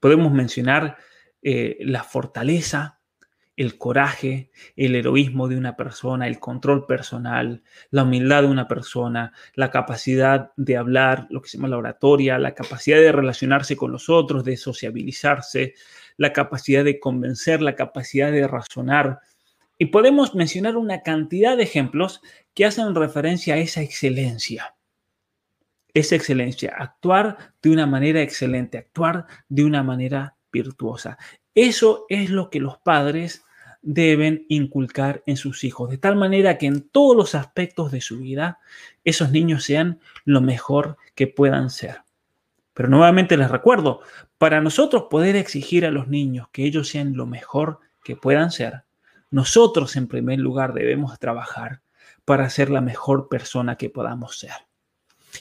[0.00, 0.96] Podemos mencionar
[1.42, 2.98] eh, la fortaleza,
[3.58, 9.32] el coraje, el heroísmo de una persona, el control personal, la humildad de una persona,
[9.54, 13.90] la capacidad de hablar, lo que se llama la oratoria, la capacidad de relacionarse con
[13.90, 15.74] los otros, de sociabilizarse,
[16.16, 19.18] la capacidad de convencer, la capacidad de razonar.
[19.78, 22.20] Y podemos mencionar una cantidad de ejemplos
[22.52, 24.74] que hacen referencia a esa excelencia.
[25.94, 31.16] Esa excelencia, actuar de una manera excelente, actuar de una manera virtuosa.
[31.54, 33.44] Eso es lo que los padres
[33.82, 38.18] deben inculcar en sus hijos, de tal manera que en todos los aspectos de su
[38.18, 38.58] vida
[39.04, 42.02] esos niños sean lo mejor que puedan ser.
[42.74, 44.00] Pero nuevamente les recuerdo,
[44.36, 48.82] para nosotros poder exigir a los niños que ellos sean lo mejor que puedan ser,
[49.30, 51.82] nosotros en primer lugar debemos trabajar
[52.24, 54.52] para ser la mejor persona que podamos ser.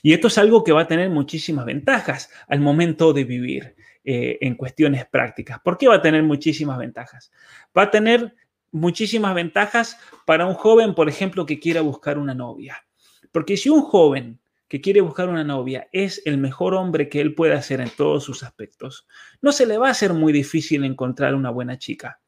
[0.02, 3.76] Y esto es algo que va a tener muchísimas ventajas al momento de vivir.
[4.10, 5.60] Eh, en cuestiones prácticas.
[5.60, 7.30] ¿Por qué va a tener muchísimas ventajas?
[7.78, 8.34] Va a tener
[8.72, 12.86] muchísimas ventajas para un joven, por ejemplo, que quiera buscar una novia.
[13.34, 17.36] Porque si un joven que quiere buscar una novia es el mejor hombre que él
[17.36, 19.06] puede hacer en todos sus aspectos,
[19.42, 22.22] no se le va a hacer muy difícil encontrar una buena chica.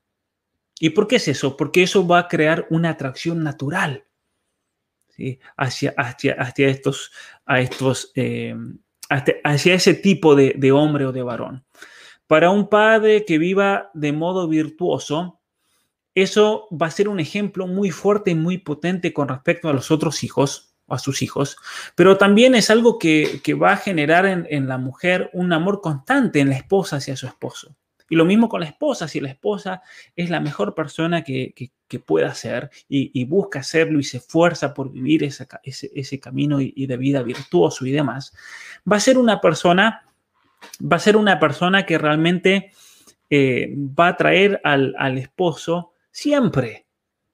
[0.79, 1.57] ¿Y por qué es eso?
[1.57, 4.05] Porque eso va a crear una atracción natural
[5.57, 7.11] hacia, hacia, estos,
[7.45, 8.55] a estos eh,
[9.09, 11.65] hacia ese tipo de, hombre o de varón.
[12.27, 15.41] Para un padre que viva de modo virtuoso,
[16.13, 19.89] eso va a ser un ejemplo muy fuerte y muy potente con respecto a los
[19.89, 21.57] otros hijos, a sus hijos,
[21.95, 26.49] pero también es algo que, va a generar en, la mujer un amor constante en
[26.49, 27.75] la esposa hacia su esposo.
[28.09, 29.81] Y lo mismo con la esposa, si la esposa
[30.15, 31.53] es la mejor persona que,
[32.05, 36.97] pueda ser y, busca hacerlo y se esfuerza por vivir ese, ese, camino y, de
[36.97, 38.33] vida virtuoso y demás,
[38.91, 40.07] va a ser una persona,
[40.81, 42.71] va a ser una persona que realmente
[43.29, 46.87] eh, va a traer al, esposo siempre.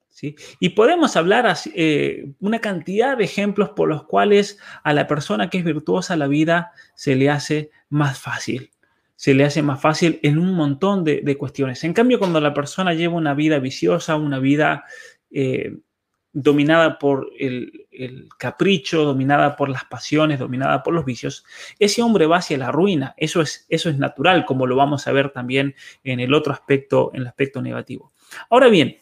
[0.09, 0.35] ¿sí?
[0.59, 5.59] Y podemos hablar eh, una cantidad de ejemplos por los cuales a la persona que
[5.59, 8.71] es virtuosa la vida se le hace más fácil
[9.15, 11.83] se le hace más fácil en un montón de, cuestiones.
[11.83, 14.83] En cambio, cuando la persona lleva una vida viciosa, una vida
[15.31, 15.77] eh,
[16.33, 17.87] dominada por el,
[18.37, 21.45] capricho, dominada por las pasiones, dominada por los vicios,
[21.79, 23.13] ese hombre va hacia la ruina.
[23.17, 27.11] Eso es, eso es natural, como lo vamos a ver también en el otro aspecto,
[27.13, 28.11] en el aspecto negativo.
[28.49, 28.97] Ahora bien,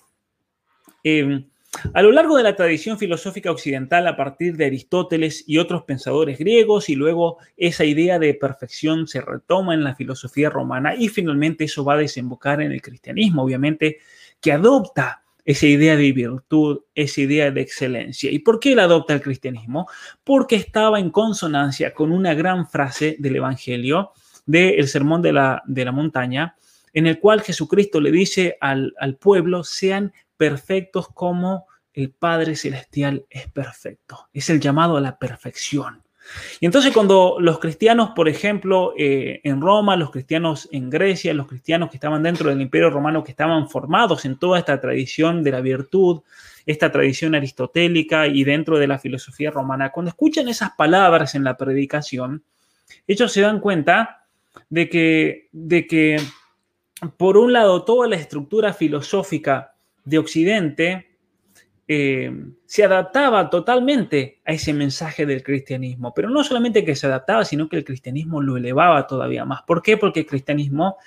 [1.03, 1.45] eh,
[1.93, 6.37] a lo largo de la tradición filosófica occidental, a partir de Aristóteles y otros pensadores
[6.37, 11.65] griegos, y luego esa idea de perfección se retoma en la filosofía romana y finalmente
[11.65, 13.97] eso va a desembocar en el cristianismo, obviamente,
[14.39, 18.31] que adopta esa idea de virtud, esa idea de excelencia.
[18.31, 19.87] ¿Y por qué la adopta el cristianismo?
[20.23, 24.11] Porque estaba en consonancia con una gran frase del Evangelio,
[24.45, 26.55] del Sermón de la, de la Montaña,
[26.93, 33.25] en el cual Jesucristo le dice al, al pueblo, sean perfectos como el Padre Celestial
[33.29, 34.27] es perfecto.
[34.33, 36.03] Es el llamado a la perfección.
[36.59, 41.47] Y entonces cuando los cristianos, por ejemplo, eh, en Roma, los cristianos en Grecia, los
[41.47, 45.51] cristianos que estaban dentro del imperio romano, que estaban formados en toda esta tradición de
[45.51, 46.21] la virtud,
[46.65, 51.57] esta tradición aristotélica y dentro de la filosofía romana, cuando escuchan esas palabras en la
[51.57, 52.43] predicación,
[53.05, 54.25] ellos se dan cuenta
[54.69, 56.17] de que, de que
[57.17, 59.72] por un lado, toda la estructura filosófica
[60.05, 61.13] de Occidente
[61.87, 62.31] eh,
[62.65, 67.67] se adaptaba totalmente a ese mensaje del cristianismo, pero no solamente que se adaptaba, sino
[67.67, 69.63] que el cristianismo lo elevaba todavía más.
[69.63, 69.97] ¿Por qué?
[69.97, 70.97] Porque el cristianismo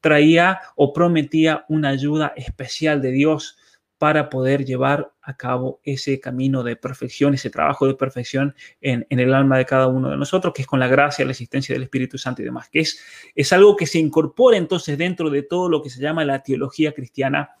[0.00, 3.56] traía o prometía una ayuda especial de Dios
[3.98, 9.32] para poder llevar a cabo ese camino de perfección, ese trabajo de perfección en, el
[9.32, 12.18] alma de cada uno de nosotros, que es con la gracia, la existencia del Espíritu
[12.18, 13.00] Santo y demás, que es,
[13.34, 16.92] es algo que se incorpora entonces dentro de todo lo que se llama la teología
[16.92, 17.56] cristiana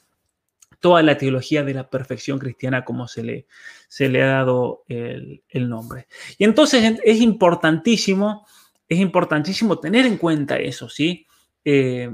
[0.80, 3.46] toda la teología de la perfección cristiana como se le,
[3.88, 6.06] se le ha dado el, nombre.
[6.38, 8.46] Y entonces es importantísimo,
[8.88, 11.26] es importantísimo tener en cuenta eso, ¿sí?
[11.64, 12.10] Eh,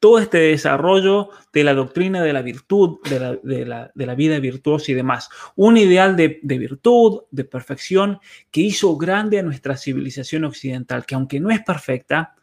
[0.00, 5.28] todo este desarrollo de la doctrina de la virtud, de la, vida virtuosa y demás.
[5.56, 8.20] Un ideal de, de, virtud, de perfección,
[8.50, 12.36] que hizo grande a nuestra civilización occidental, que aunque no es perfecta,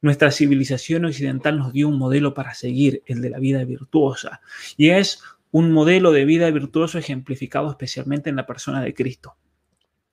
[0.00, 4.40] nuestra civilización occidental nos dio un modelo para seguir, el de la vida virtuosa.
[4.76, 9.36] Y es un modelo de vida virtuoso ejemplificado especialmente en la persona de Cristo.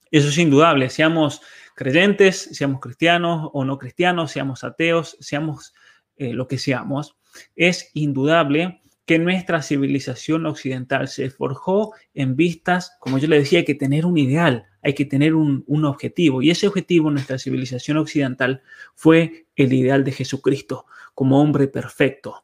[0.09, 1.41] Eso es indudable, seamos
[1.75, 5.73] creyentes, seamos cristianos o no cristianos, seamos ateos, seamos
[6.17, 7.17] eh, lo que seamos,
[7.55, 13.75] es indudable que nuestra civilización occidental se forjó en vistas, como yo le decía, que
[13.75, 16.41] tener un ideal, hay que tener un, objetivo.
[16.41, 18.61] Y ese objetivo en nuestra civilización occidental
[18.95, 22.43] fue el ideal de Jesucristo como hombre perfecto.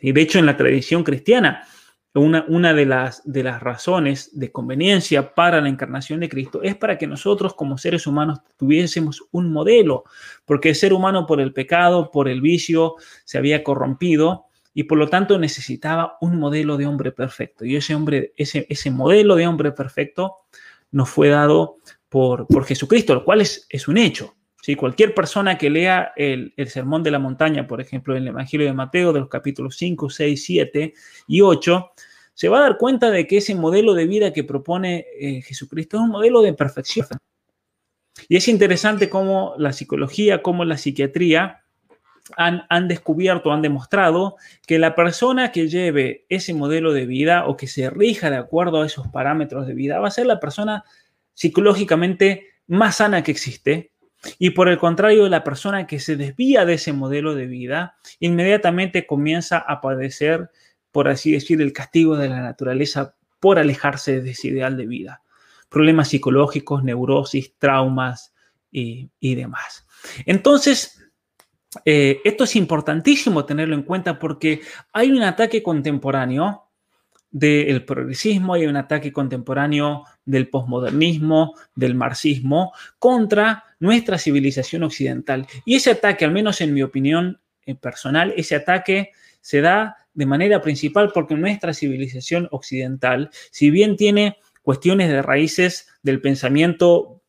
[0.00, 1.66] Y de hecho, en la tradición cristiana,
[2.14, 6.74] una, una de, las, de las razones de conveniencia para la encarnación de Cristo es
[6.74, 10.04] para que nosotros como seres humanos tuviésemos un modelo,
[10.44, 14.98] porque el ser humano por el pecado, por el vicio, se había corrompido y por
[14.98, 17.64] lo tanto necesitaba un modelo de hombre perfecto.
[17.64, 20.36] Y ese, hombre, ese, ese modelo de hombre perfecto
[20.90, 21.76] nos fue dado
[22.08, 24.36] por, por Jesucristo, lo cual es, es un hecho.
[24.62, 24.74] ¿sí?
[24.76, 28.66] Cualquier persona que lea el, el, Sermón de la Montaña, por ejemplo, en el Evangelio
[28.66, 30.94] de Mateo, de los capítulos 5, 6, 7
[31.28, 31.90] y 8,
[32.34, 35.98] se va a dar cuenta de que ese modelo de vida que propone eh, Jesucristo
[35.98, 37.06] es un modelo de perfección.
[38.28, 41.64] Y es interesante cómo la psicología, cómo la psiquiatría
[42.36, 47.66] han, descubierto, han demostrado que la persona que lleve ese modelo de vida o que
[47.66, 50.84] se rija de acuerdo a esos parámetros de vida va a ser la persona
[51.34, 53.92] psicológicamente más sana que existe.
[54.38, 59.06] Y por el contrario, la persona que se desvía de ese modelo de vida inmediatamente
[59.06, 60.50] comienza a padecer,
[60.92, 65.22] por así decir, el castigo de la naturaleza por alejarse de ese ideal de vida.
[65.70, 68.34] Problemas psicológicos, neurosis, traumas
[68.70, 69.86] y, y demás.
[70.26, 70.99] Entonces,
[71.84, 74.60] eh, esto es importantísimo tenerlo en cuenta porque
[74.92, 76.64] hay un ataque contemporáneo
[77.30, 85.46] del progresismo, hay un ataque contemporáneo del posmodernismo, del marxismo, contra nuestra civilización occidental.
[85.64, 90.26] Y ese ataque, al menos en mi opinión eh, personal, ese ataque se da de
[90.26, 97.22] manera principal porque nuestra civilización occidental, si bien tiene cuestiones de raíces del pensamiento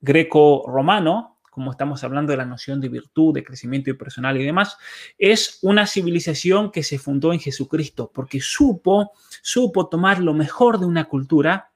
[0.00, 4.76] greco-romano, como estamos hablando de la noción de virtud, de crecimiento personal y demás,
[5.16, 10.86] es una civilización que se fundó en Jesucristo, porque supo, supo tomar lo mejor de
[10.86, 11.70] una cultura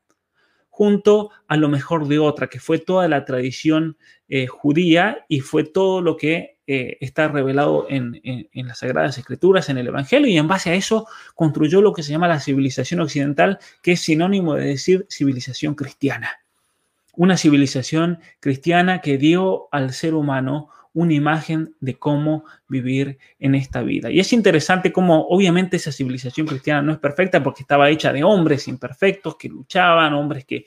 [0.69, 3.97] junto a lo mejor de otra, que fue toda la tradición
[4.29, 9.69] eh, judía y fue todo lo que eh, está revelado en, en, las Sagradas Escrituras,
[9.69, 11.07] en el Evangelio, y en base a eso
[11.37, 16.41] construyó lo que se llama la civilización occidental, que es sinónimo de decir civilización cristiana
[17.19, 23.83] una civilización cristiana que dio al ser humano una imagen de cómo vivir en esta
[23.83, 24.09] vida.
[24.09, 28.23] Y es interesante cómo obviamente esa civilización cristiana no es perfecta porque estaba hecha de
[28.23, 30.65] hombres imperfectos que luchaban, hombres que,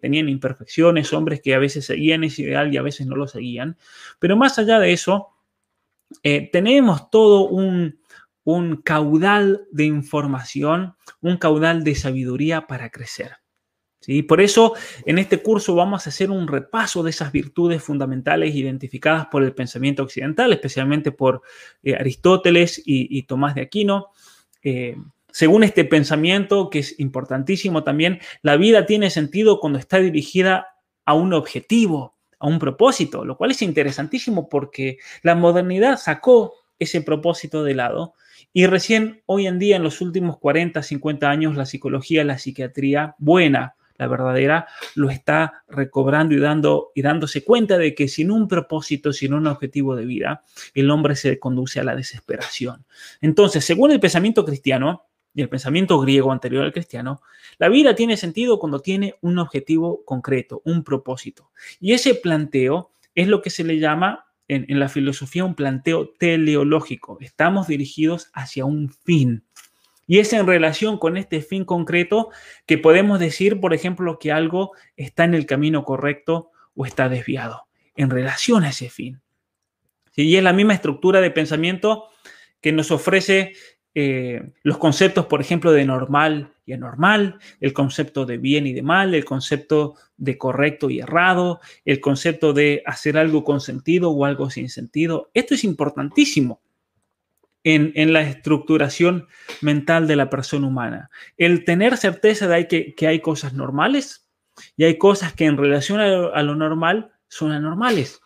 [0.00, 3.76] tenían imperfecciones, hombres que a veces seguían ese ideal y a veces no lo seguían.
[4.20, 5.30] Pero más allá de eso,
[6.22, 7.98] eh, tenemos todo un,
[8.44, 13.38] un caudal de información, un caudal de sabiduría para crecer.
[14.08, 14.22] ¿Sí?
[14.22, 14.72] Por eso,
[15.04, 19.54] en este curso vamos a hacer un repaso de esas virtudes fundamentales identificadas por el
[19.54, 21.42] pensamiento occidental, especialmente por
[21.82, 24.08] eh, Aristóteles y, Tomás de Aquino.
[24.62, 24.96] Eh,
[25.30, 30.68] según este pensamiento, que es importantísimo también, la vida tiene sentido cuando está dirigida
[31.04, 37.02] a un objetivo, a un propósito, lo cual es interesantísimo porque la modernidad sacó ese
[37.02, 38.14] propósito de lado
[38.52, 43.14] y recién hoy en día, en los últimos 40, 50 años, la psicología, la psiquiatría
[43.18, 48.48] buena, la verdadera, lo está recobrando y, dando, y dándose cuenta de que sin un
[48.48, 50.44] propósito, sin un objetivo de vida,
[50.74, 52.86] el hombre se conduce a la desesperación.
[53.20, 57.20] Entonces, según el pensamiento cristiano y el pensamiento griego anterior al cristiano,
[57.58, 61.50] la vida tiene sentido cuando tiene un objetivo concreto, un propósito.
[61.80, 66.10] Y ese planteo es lo que se le llama en, en la filosofía un planteo
[66.18, 67.18] teleológico.
[67.20, 69.44] Estamos dirigidos hacia un fin.
[70.08, 72.30] Y es en relación con este fin concreto
[72.66, 77.66] que podemos decir, por ejemplo, que algo está en el camino correcto o está desviado,
[77.94, 79.20] en relación a ese fin.
[80.16, 82.06] Y es la misma estructura de pensamiento
[82.60, 83.52] que nos ofrece
[83.94, 88.82] eh, los conceptos, por ejemplo, de normal y anormal, el concepto de bien y de
[88.82, 94.24] mal, el concepto de correcto y errado, el concepto de hacer algo con sentido o
[94.24, 95.30] algo sin sentido.
[95.34, 96.62] Esto es importantísimo
[97.64, 99.28] en, la estructuración
[99.60, 101.10] mental de la persona humana.
[101.36, 104.28] El tener certeza de que, que hay cosas normales
[104.76, 108.20] y hay cosas que en relación a lo, normal son anormales.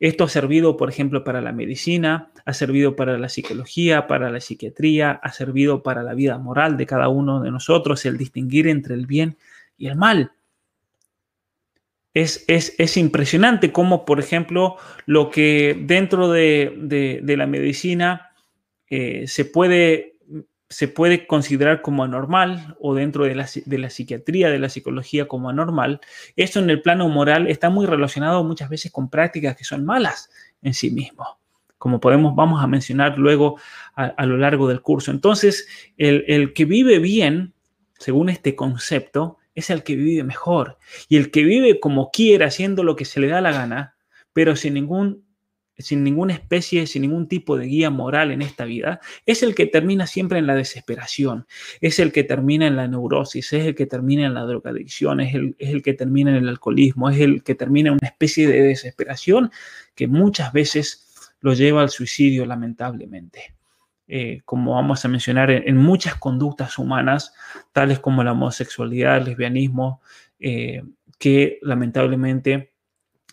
[0.00, 4.40] Esto ha servido, por ejemplo, para la medicina, ha servido para la psicología, para la
[4.40, 8.94] psiquiatría, ha servido para la vida moral de cada uno de nosotros, el distinguir entre
[8.94, 9.38] el bien
[9.76, 10.32] y el mal.
[12.14, 18.27] Es, es, impresionante cómo, por ejemplo, lo que dentro de, de la medicina
[18.90, 20.16] eh, se, puede,
[20.68, 25.28] se puede considerar como anormal o dentro de la, de la, psiquiatría, de la psicología
[25.28, 26.00] como anormal,
[26.36, 30.30] esto en el plano moral está muy relacionado muchas veces con prácticas que son malas
[30.62, 31.38] en sí mismo.
[31.78, 33.60] como podemos, vamos a mencionar luego
[33.94, 35.10] a, lo largo del curso.
[35.10, 37.54] Entonces, el, el que vive bien,
[37.98, 40.78] según este concepto, es el que vive mejor.
[41.08, 43.96] Y el que vive como quiera, haciendo lo que se le da la gana,
[44.32, 45.24] pero sin ningún
[45.78, 49.66] sin ninguna especie, sin ningún tipo de guía moral en esta vida, es el que
[49.66, 51.46] termina siempre en la desesperación,
[51.80, 55.34] es el que termina en la neurosis, es el que termina en la drogadicción, es
[55.34, 58.48] el, es el que termina en el alcoholismo, es el que termina en una especie
[58.48, 59.50] de desesperación
[59.94, 63.54] que muchas veces lo lleva al suicidio, lamentablemente.
[64.08, 67.34] Eh, como vamos a mencionar, en, muchas conductas humanas,
[67.72, 70.00] tales como la homosexualidad, el lesbianismo,
[70.40, 70.82] eh,
[71.18, 72.72] que lamentablemente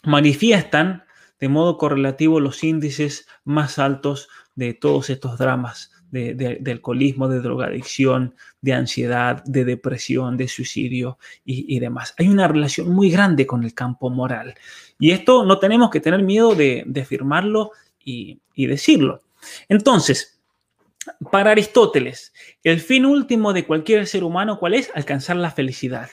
[0.04, 1.05] manifiestan
[1.40, 8.36] de modo correlativo los índices más altos de todos estos dramas de, alcoholismo, de drogadicción,
[8.62, 12.14] de ansiedad, de depresión, de suicidio y, demás.
[12.18, 14.56] Hay una relación muy grande con el campo moral.
[15.00, 17.72] Y esto no tenemos que tener miedo de, afirmarlo
[18.04, 19.24] y, y decirlo.
[19.68, 20.40] Entonces,
[21.32, 22.34] para Aristóteles,
[22.64, 24.92] el fin último de cualquier ser humano, ¿cuál es?
[24.96, 26.10] Alcanzar la felicidad.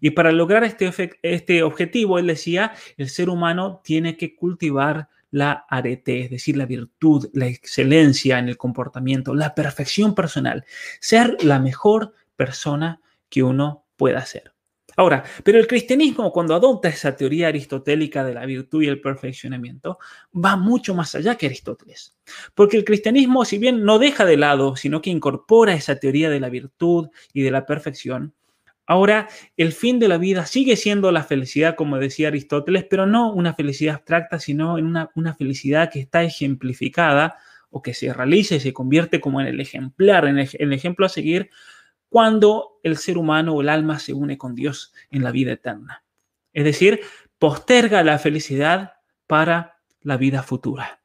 [0.00, 0.90] Y para lograr este,
[1.22, 6.66] este objetivo, él decía, el ser humano tiene que cultivar la arete, es decir, la
[6.66, 10.64] virtud, la excelencia en el comportamiento, la perfección personal,
[11.00, 14.52] ser la mejor persona que uno pueda ser.
[14.96, 19.98] Ahora, pero el cristianismo cuando adopta esa teoría aristotélica de la virtud y el perfeccionamiento,
[20.32, 22.14] va mucho más allá que Aristóteles.
[22.54, 26.40] Porque el cristianismo, si bien no deja de lado, sino que incorpora esa teoría de
[26.40, 28.34] la virtud y de la perfección,
[28.92, 33.32] Ahora, el fin de la vida sigue siendo la felicidad, como decía Aristóteles, pero no
[33.32, 37.38] una felicidad abstracta, sino en una, felicidad que está ejemplificada
[37.70, 41.08] o que se realiza y se convierte como en el ejemplar, en el, ejemplo a
[41.08, 41.48] seguir,
[42.10, 46.04] cuando el ser humano o el alma se une con Dios en la vida eterna.
[46.52, 47.00] Es decir,
[47.38, 51.00] posterga la felicidad para la vida futura,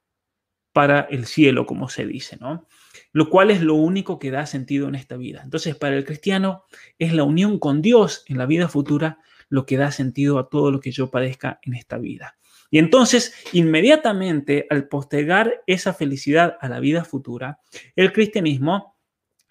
[0.74, 2.68] para el cielo, como se dice, ¿no?
[3.12, 5.42] Lo cual es lo único que da sentido en esta vida.
[5.44, 6.64] Entonces, para el cristiano
[7.00, 9.20] es la unión con Dios en la vida futura
[9.50, 12.36] lo que da sentido a todo lo que yo padezca en esta vida.
[12.70, 17.60] Y entonces, inmediatamente, al postergar esa felicidad a la vida futura,
[17.96, 18.98] el cristianismo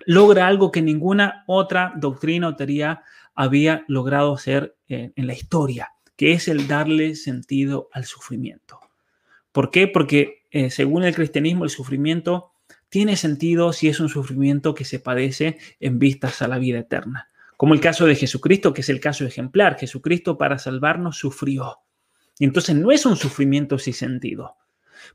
[0.04, 3.02] logra algo que ninguna otra doctrina o teoría
[3.34, 8.80] había logrado hacer en, la historia, que es el darle sentido al sufrimiento.
[9.52, 9.88] ¿Por qué?
[9.88, 12.52] Porque eh, según el cristianismo el sufrimiento
[12.88, 17.28] tiene sentido si es un sufrimiento que se padece en vistas a la vida eterna.
[17.56, 19.78] Como el caso de Jesucristo, que es el caso ejemplar.
[19.78, 21.78] Jesucristo para salvarnos sufrió.
[22.38, 24.56] Y entonces no es un sufrimiento sin sentido.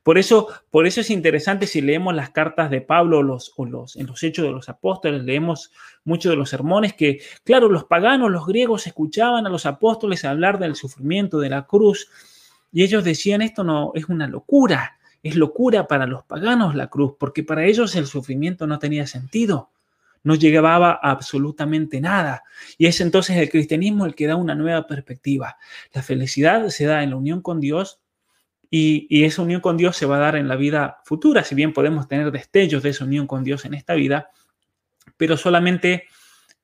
[0.04, 3.96] Por eso, por eso es interesante si leemos las cartas de Pablo los, o los,
[3.96, 5.72] en los Hechos de los Apóstoles, leemos
[6.04, 10.60] muchos de los sermones que, claro, los paganos, los griegos escuchaban a los apóstoles hablar
[10.60, 12.10] del sufrimiento de la cruz
[12.72, 14.98] y ellos decían, esto no es una locura.
[15.24, 19.72] Es locura para los paganos la cruz, porque para ellos el sufrimiento no tenía sentido,
[20.24, 22.44] no llegaba a absolutamente nada.
[22.78, 25.58] Y es entonces el cristianismo el que da una nueva perspectiva.
[25.94, 28.02] La felicidad se da en la unión con Dios
[28.74, 31.74] y, esa unión con Dios se va a dar en la vida futura, si bien
[31.74, 34.30] podemos tener destellos de esa unión con Dios en esta vida,
[35.18, 36.06] pero solamente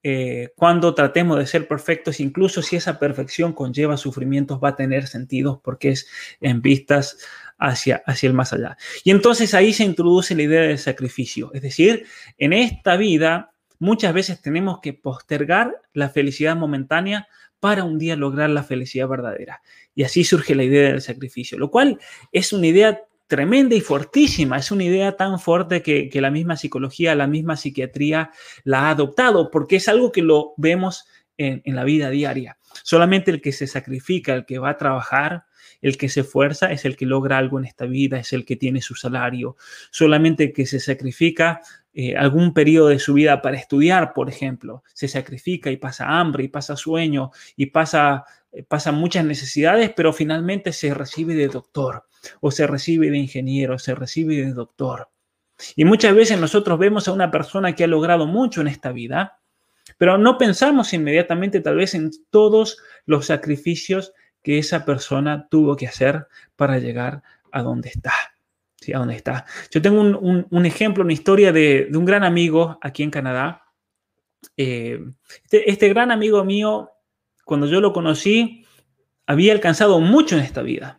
[0.04, 5.08] eh, cuando tratemos de ser perfectos, incluso si esa perfección conlleva sufrimientos, va a tener
[5.08, 6.08] sentido porque es
[6.40, 7.18] en vistas
[7.58, 8.78] hacia, hacia el más allá.
[9.04, 11.52] Y entonces ahí se introduce la idea del sacrificio.
[11.54, 12.06] Es decir,
[12.38, 17.28] en esta vida muchas veces tenemos que postergar la felicidad momentánea
[17.60, 19.62] para un día lograr la felicidad verdadera.
[19.96, 22.00] Y así surge la idea del sacrificio, lo cual
[22.32, 24.58] es una idea tremenda y fortísima.
[24.58, 28.32] Es una idea tan fuerte que, la misma psicología, la misma psiquiatría
[28.64, 31.06] la ha adoptado, porque es algo que lo vemos
[31.38, 32.58] en, en, la vida diaria.
[32.84, 35.46] Solamente el que se sacrifica, el que va a trabajar,
[35.82, 38.56] el que se esfuerza es el que logra algo en esta vida, es el que
[38.56, 39.58] tiene su salario.
[39.92, 41.62] Solamente que se sacrifica
[41.94, 46.44] eh, algún periodo de su vida para estudiar, por ejemplo, se sacrifica y pasa hambre
[46.44, 52.06] y pasa sueño y pasa, eh, pasa muchas necesidades, pero finalmente se recibe de doctor
[52.40, 55.10] o se recibe de ingeniero, se recibe de doctor.
[55.76, 59.40] Y muchas veces nosotros vemos a una persona que ha logrado mucho en esta vida,
[59.98, 64.14] pero no pensamos inmediatamente tal vez en todos los sacrificios
[64.48, 66.26] que esa persona tuvo que hacer
[66.56, 67.22] para llegar
[67.52, 68.14] a donde está.
[68.78, 68.94] ¿sí?
[68.94, 69.46] A donde está.
[69.72, 73.66] Yo tengo un, ejemplo, una historia de, un gran amigo aquí en Canadá.
[74.56, 75.04] Eh,
[75.44, 76.92] este, este, gran amigo mío,
[77.44, 78.66] cuando yo lo conocí,
[79.26, 80.98] había alcanzado mucho en esta vida.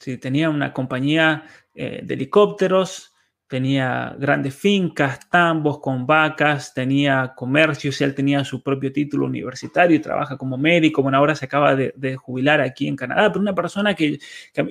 [0.00, 0.18] ¿sí?
[0.18, 1.44] Tenía una compañía
[1.76, 3.11] eh, de helicópteros,
[3.52, 10.00] tenía grandes fincas, tambos con vacas, tenía comercios, él tenía su propio título universitario y
[10.00, 13.94] trabaja como médico, bueno, ahora se acaba de, jubilar aquí en Canadá, pero una persona
[13.94, 14.18] que,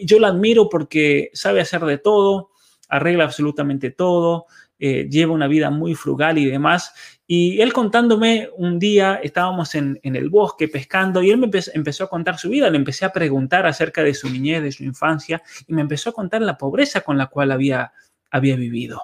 [0.02, 2.50] yo la admiro porque sabe hacer de todo,
[2.90, 4.48] arregla absolutamente todo,
[4.80, 6.92] eh, lleva una vida muy frugal y demás.
[7.28, 12.10] Y él contándome un día, estábamos en, el bosque pescando y él me empezó a
[12.10, 15.74] contar su vida, le empecé a preguntar acerca de su niñez, de su infancia y
[15.76, 17.94] me empezó a contar la pobreza con la cual había,
[18.32, 19.04] había vivido.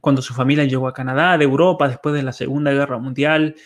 [0.00, 3.56] Cuando su familia llegó a Canadá, de Europa, después de la Segunda Guerra Mundial,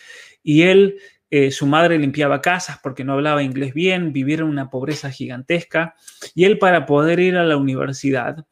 [0.41, 0.97] y él
[1.29, 5.95] eh, su madre limpiaba casas porque no hablaba inglés bien, vivieron una pobreza gigantesca
[6.35, 8.45] y él para poder ir a la universidad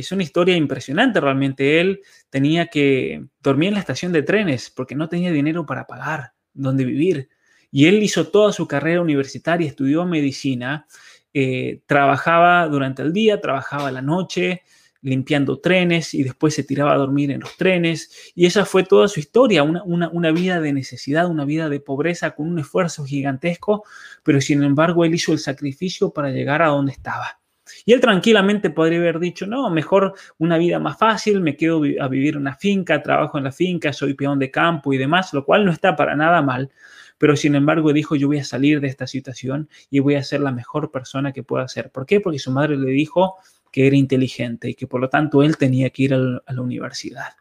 [0.00, 1.80] es una historia impresionante realmente.
[1.80, 6.32] Él tenía que dormir en la estación de trenes porque no tenía dinero para pagar
[6.52, 7.28] donde vivir.
[7.70, 10.86] Y él hizo toda su carrera universitaria, estudió medicina,
[11.32, 14.62] eh, trabajaba durante el día, trabajaba la noche,
[15.06, 18.32] limpiando trenes y después se tiraba a dormir en los trenes.
[18.34, 22.32] Y esa fue toda su historia, una, una, vida de necesidad, una vida de pobreza
[22.32, 23.84] con un esfuerzo gigantesco,
[24.24, 27.38] pero sin embargo él hizo el sacrificio para llegar a donde estaba.
[27.84, 32.08] Y él tranquilamente podría haber dicho, no, mejor una vida más fácil, me quedo a
[32.08, 35.44] vivir en una finca, trabajo en la finca, soy peón de campo y demás, lo
[35.44, 36.70] cual no está para nada mal.
[37.18, 40.40] Pero sin embargo dijo, yo voy a salir de esta situación y voy a ser
[40.40, 41.90] la mejor persona que pueda ser.
[41.90, 42.20] ¿Por qué?
[42.20, 43.36] Porque su madre le dijo
[43.76, 47.36] que era inteligente y que por lo tanto él tenía que ir a la, universidad.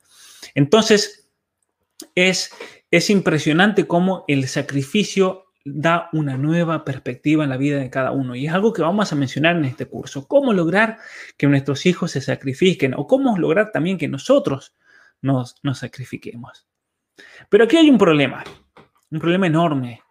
[0.53, 1.29] Entonces,
[2.13, 2.51] es,
[2.91, 8.35] es impresionante cómo el sacrificio da una nueva perspectiva en la vida de cada uno.
[8.35, 10.27] Y es algo que vamos a mencionar en este curso.
[10.27, 10.97] Cómo lograr
[11.37, 14.75] que nuestros hijos se sacrifiquen o cómo lograr también que nosotros
[15.21, 16.67] nos, nos sacrifiquemos.
[17.47, 18.43] Pero aquí hay un problema,
[19.09, 20.01] un problema enorme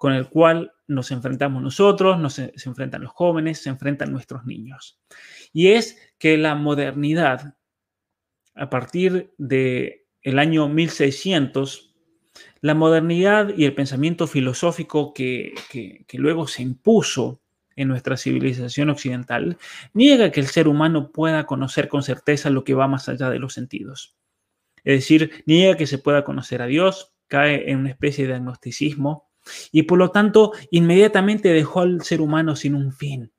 [0.00, 4.98] con el cual nos enfrentamos nosotros, nos, se enfrentan los jóvenes, se enfrentan nuestros niños.
[5.52, 7.54] Y es que la modernidad,
[8.54, 11.94] a partir del el año 1600,
[12.62, 15.52] la modernidad y el pensamiento filosófico que,
[16.14, 17.42] luego se impuso
[17.76, 19.58] en nuestra civilización occidental
[19.92, 23.38] niega que el ser humano pueda conocer con certeza lo que va más allá de
[23.38, 24.16] los sentidos.
[24.82, 29.29] Es decir, niega que se pueda conocer a Dios, cae en una especie de agnosticismo
[29.72, 33.32] y por lo tanto inmediatamente dejó al ser humano sin un fin,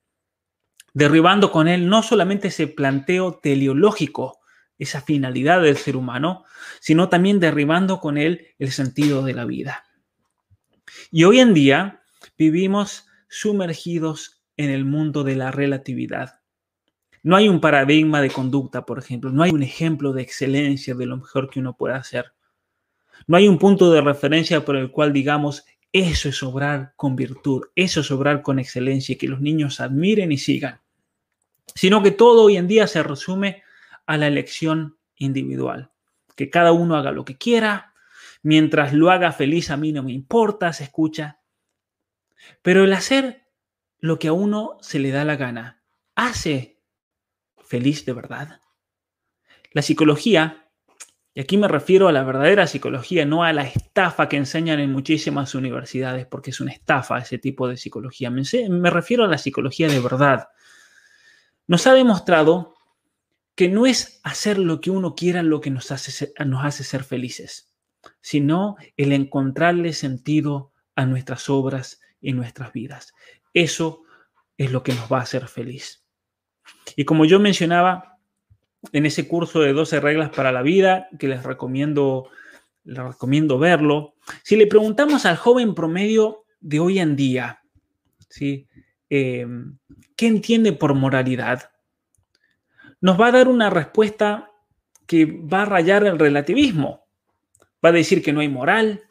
[0.94, 4.42] derribando con él no solamente ese planteo teleológico
[4.82, 6.44] esa finalidad del ser humano,
[6.80, 9.86] sino también derribando con él el sentido de la vida.
[11.12, 12.02] Y hoy en día
[12.36, 16.40] vivimos sumergidos en el mundo de la relatividad.
[17.22, 21.06] No hay un paradigma de conducta, por ejemplo, no hay un ejemplo de excelencia de
[21.06, 22.34] lo mejor que uno puede hacer.
[23.28, 25.64] No hay un punto de referencia por el cual digamos,
[25.94, 30.32] eso es obrar con virtud, eso es obrar con excelencia y que los niños admiren
[30.32, 30.82] y sigan.
[31.76, 33.64] Sino que todo hoy en día se resume
[34.06, 35.92] a la elección individual.
[36.36, 37.94] Que cada uno haga lo que quiera,
[38.42, 41.40] mientras lo haga feliz a mí no me importa, se escucha.
[42.62, 43.48] Pero el hacer
[44.00, 45.84] lo que a uno se le da la gana,
[46.16, 46.80] ¿hace
[47.60, 48.62] feliz de verdad?
[49.72, 50.71] La psicología,
[51.34, 54.92] y aquí me refiero a la verdadera psicología, no a la estafa que enseñan en
[54.92, 58.30] muchísimas universidades, porque es una estafa ese tipo de psicología.
[58.30, 60.50] Me, me refiero a la psicología de verdad.
[61.68, 62.76] Nos ha demostrado
[63.56, 67.06] que no es hacer lo que uno quiera lo que nos hace, nos hace ser
[67.06, 67.74] felices,
[68.20, 73.14] sino el encontrarle sentido a nuestras obras y nuestras vidas.
[73.54, 74.04] Eso
[74.58, 76.04] es lo que nos va a hacer feliz.
[76.98, 78.11] Y como yo mencionaba
[78.92, 82.30] en ese curso de 12 reglas para la vida, que les recomiendo,
[82.84, 87.64] les recomiendo verlo, si le preguntamos al joven promedio de hoy en día,
[88.30, 88.68] ¿sí?
[89.10, 89.46] Eh,
[90.16, 91.72] ¿qué entiende por moralidad?
[93.02, 94.52] nos va a dar una respuesta
[95.08, 97.08] que va a rayar el relativismo.
[97.84, 99.02] Va a decir que no hay moral,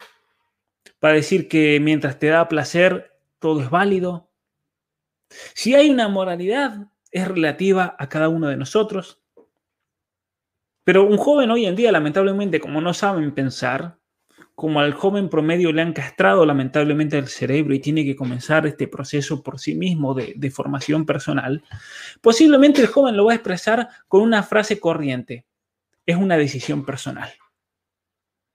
[1.03, 4.31] va a decir que mientras te da placer, todo es válido.
[5.53, 9.20] Si hay una moralidad, es relativa a cada uno de nosotros.
[10.91, 13.97] Pero un joven hoy en día, lamentablemente, como no saben pensar,
[14.55, 18.89] como al joven promedio le han castrado lamentablemente el cerebro y tiene que comenzar este
[18.89, 21.63] proceso por sí mismo de, formación personal,
[22.19, 25.45] posiblemente el joven lo va a expresar con una frase corriente.
[26.05, 27.31] Es una decisión personal.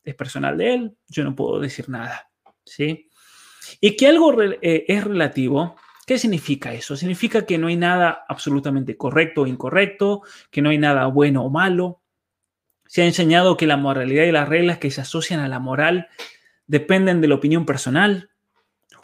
[0.05, 2.31] Es personal de él, yo no puedo decir nada.
[2.67, 3.09] ¿sí?
[3.81, 5.77] Y que algo eh, es relativo,
[6.07, 6.99] ¿qué significa eso?
[6.99, 10.21] Significa que no hay nada absolutamente correcto o incorrecto,
[10.51, 12.03] que no hay nada bueno o malo,
[12.87, 16.09] se ha enseñado que la moralidad y las reglas que se asocian a la moral
[16.67, 18.31] dependen de la opinión personal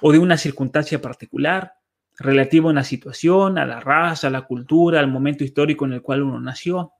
[0.00, 1.74] o de una circunstancia particular,
[2.18, 6.02] relativa a una situación, a la raza, a la cultura, al momento histórico en el
[6.02, 6.92] cual uno nació.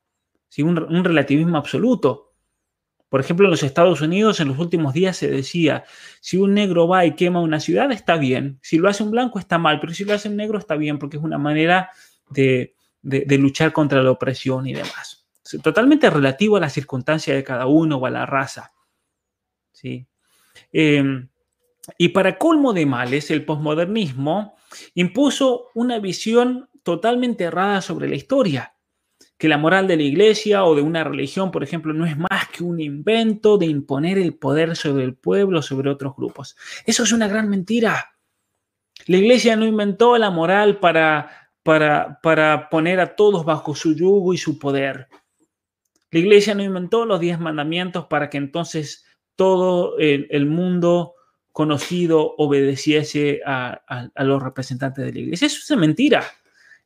[0.59, 2.33] Un, un relativismo absoluto.
[3.09, 5.85] Por ejemplo, en los Estados Unidos en los últimos días se decía,
[6.21, 8.59] si un negro va y quema una ciudad, está bien.
[8.63, 9.81] Si lo hace un blanco, está mal.
[9.81, 11.91] Pero si lo hace un negro, está bien, porque es una manera
[12.31, 15.22] de, luchar contra la opresión y demás.
[15.61, 18.73] Totalmente relativo a la circunstancia de cada uno o a la raza.
[19.73, 20.07] ¿sí?
[20.73, 21.29] Em,
[21.99, 24.57] y para colmo de males, el posmodernismo
[24.95, 28.75] impuso una visión totalmente errada sobre la historia,
[29.37, 32.49] que la moral de la iglesia o de una religión, por ejemplo, no es más
[32.53, 36.57] que un invento de imponer el poder sobre el pueblo, sobre otros grupos.
[36.87, 38.17] Eso es una gran mentira.
[39.07, 44.33] La iglesia no inventó la moral para, para, para poner a todos bajo su yugo
[44.33, 45.09] y su poder.
[46.13, 51.15] La iglesia no inventó los diez mandamientos para que entonces todo el, mundo
[51.53, 55.47] conocido obedeciese a, los representantes de la iglesia.
[55.47, 56.23] Eso es una mentira.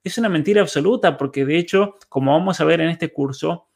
[0.05, 3.67] Es una mentira absoluta porque de hecho, como vamos a ver en este curso,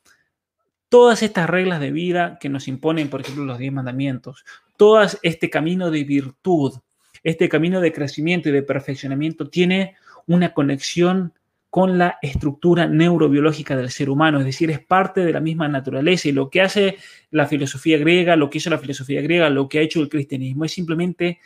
[0.89, 4.45] todas estas reglas de vida que nos imponen, por ejemplo, los diez mandamientos,
[4.77, 6.75] todo este camino de virtud,
[7.25, 9.97] este camino de crecimiento y de perfeccionamiento tiene
[10.29, 11.35] una conexión
[11.71, 16.29] con la estructura neurobiológica del ser humano, es decir, es parte de la misma naturaleza
[16.29, 16.99] y lo que hace
[17.31, 20.65] la filosofía griega, lo que hizo la filosofía griega, lo que ha hecho el cristianismo
[20.65, 21.39] es simplemente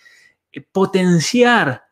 [0.51, 1.85] eh, potenciar,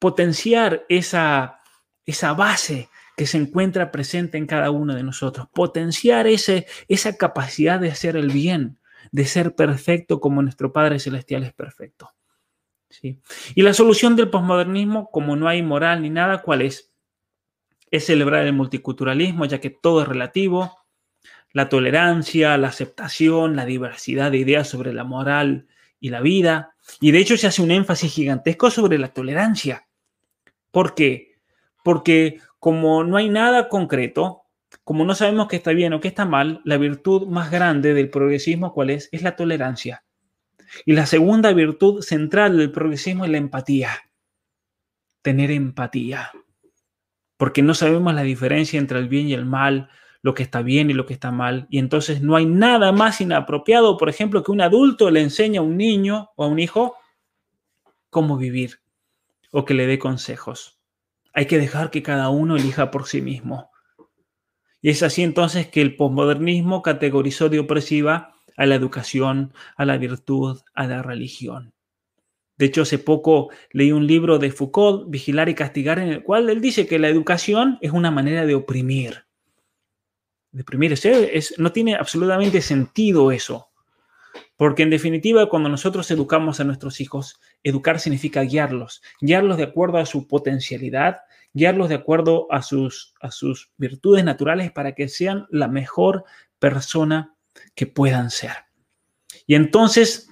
[0.00, 1.60] potenciar esa,
[2.04, 7.78] esa base que se encuentra presente en cada uno de nosotros, potenciar ese, esa capacidad
[7.78, 8.78] de hacer el bien,
[9.12, 12.10] de ser perfecto como nuestro Padre Celestial es perfecto.
[12.90, 13.20] ¿Sí?
[13.54, 16.90] Y la solución del posmodernismo, como no hay moral ni nada, ¿cuál es?
[17.90, 20.76] Es celebrar el multiculturalismo, ya que todo es relativo,
[21.52, 25.66] la tolerancia, la aceptación, la diversidad de ideas sobre la moral
[26.00, 26.74] y la vida.
[27.00, 29.88] Y de hecho se hace un énfasis gigantesco sobre la tolerancia.
[30.70, 31.36] ¿Por qué?
[31.82, 34.42] Porque como no hay nada concreto,
[34.84, 38.10] como no sabemos qué está bien o qué está mal, la virtud más grande del
[38.10, 39.08] progresismo, ¿cuál es?
[39.12, 40.04] Es la tolerancia.
[40.84, 43.90] Y la segunda virtud central del progresismo es la empatía.
[45.22, 46.30] Tener empatía.
[47.38, 49.88] Porque no sabemos la diferencia entre el bien y el mal,
[50.20, 51.66] lo que está bien y lo que está mal.
[51.70, 55.62] Y entonces no hay nada más inapropiado, por ejemplo, que un adulto le enseñe a
[55.62, 56.96] un niño o a un hijo
[58.10, 58.80] cómo vivir
[59.50, 60.78] o que le dé consejos.
[61.32, 63.70] Hay que dejar que cada uno elija por sí mismo.
[64.80, 69.96] Y es así entonces que el posmodernismo categorizó de opresiva a la educación, a la
[69.96, 71.72] virtud, a la religión.
[72.58, 76.50] De hecho, hace poco leí un libro de Foucault, Vigilar y Castigar, en el cual
[76.50, 79.24] él dice que la educación es una manera de oprimir.
[80.50, 80.92] De oprimir.
[80.92, 83.68] Es, no tiene absolutamente sentido eso.
[84.56, 89.98] Porque en definitiva, cuando nosotros educamos a nuestros hijos, educar significa guiarlos, guiarlos de acuerdo
[89.98, 91.18] a su potencialidad,
[91.52, 96.24] guiarlos de acuerdo a sus, a sus virtudes naturales para que sean la mejor
[96.58, 97.36] persona
[97.76, 98.52] que puedan ser.
[99.46, 100.28] Y entonces,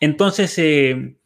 [0.00, 1.16] entonces, eh,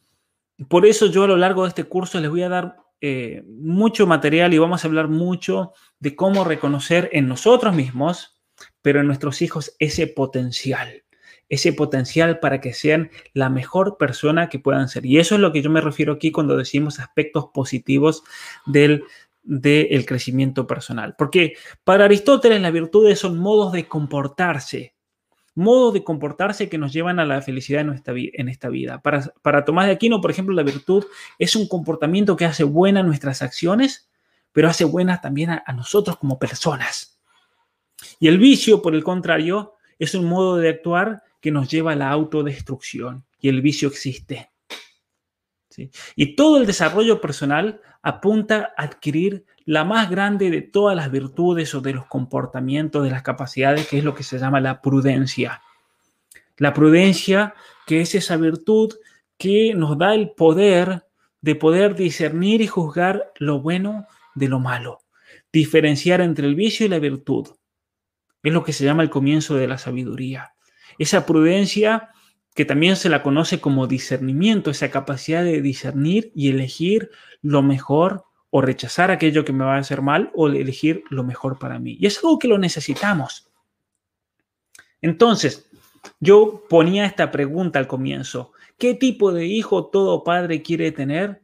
[0.67, 4.07] por eso yo a lo largo de este curso les voy a dar eh, mucho
[4.07, 8.41] material y vamos a hablar mucho de cómo reconocer en nosotros mismos,
[8.81, 11.03] pero en nuestros hijos, ese potencial,
[11.49, 15.05] ese potencial para que sean la mejor persona que puedan ser.
[15.05, 18.23] Y eso es lo que yo me refiero aquí cuando decimos aspectos positivos
[18.65, 19.03] del
[19.43, 21.15] del crecimiento personal.
[21.17, 24.92] Porque para Aristóteles las virtudes son modos de comportarse,
[25.55, 29.01] modos de comportarse que nos llevan a la felicidad en, esta vida.
[29.01, 31.05] Para, para Tomás de Aquino, por ejemplo, la virtud
[31.37, 34.09] es un comportamiento que hace buenas nuestras acciones,
[34.51, 37.19] pero hace buenas también a, nosotros como personas.
[38.19, 41.95] Y el vicio, por el contrario, es un modo de actuar que nos lleva a
[41.95, 43.25] la autodestrucción.
[43.39, 44.52] Y el vicio existe.
[46.15, 51.73] Y todo el desarrollo personal apunta a adquirir la más grande de todas las virtudes
[51.73, 55.61] o de los comportamientos, de las capacidades, que es lo que se llama la prudencia.
[56.57, 57.55] La prudencia,
[57.85, 58.93] que es esa virtud
[59.37, 61.05] que nos da el poder
[61.41, 65.01] de poder discernir y juzgar lo bueno de lo malo,
[65.51, 67.49] diferenciar entre el vicio y la virtud.
[68.41, 70.53] Es lo que se llama el comienzo de la sabiduría.
[70.97, 72.12] Esa prudencia
[72.55, 77.09] que también se la conoce como discernimiento, esa capacidad de discernir y elegir
[77.41, 81.57] lo mejor o rechazar aquello que me va a hacer mal o elegir lo mejor
[81.57, 81.97] para mí.
[81.99, 83.49] Y es algo que lo necesitamos.
[85.01, 85.69] Entonces,
[86.19, 88.51] yo ponía esta pregunta al comienzo.
[88.77, 91.41] ¿Qué tipo de hijo todo padre quiere tener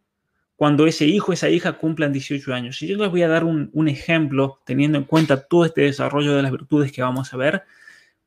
[0.55, 2.79] cuando ese hijo, esa hija cumplan 18 años?
[2.83, 6.35] Y yo les voy a dar un, un ejemplo, teniendo en cuenta todo este desarrollo
[6.35, 7.63] de las virtudes que vamos a ver,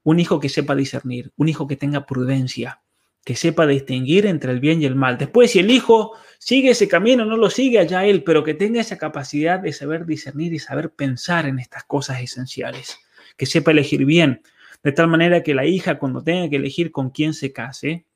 [0.04, 2.82] un hijo que sepa discernir, un hijo que tenga prudencia,
[3.24, 5.16] que sepa distinguir entre el bien y el mal.
[5.16, 8.80] Después, si el hijo sigue ese camino, no lo sigue allá él, pero que tenga
[8.80, 12.98] esa capacidad de saber discernir y saber pensar en estas cosas esenciales,
[13.36, 14.42] que sepa elegir bien,
[14.82, 18.06] de tal manera que la hija cuando tenga que elegir con quién se case,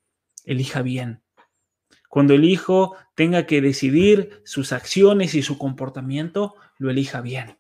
[0.45, 1.21] elija bien.
[2.09, 7.59] Cuando el hijo tenga que decidir sus acciones y su comportamiento, lo elija bien.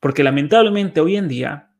[0.00, 1.70] Porque lamentablemente hoy en día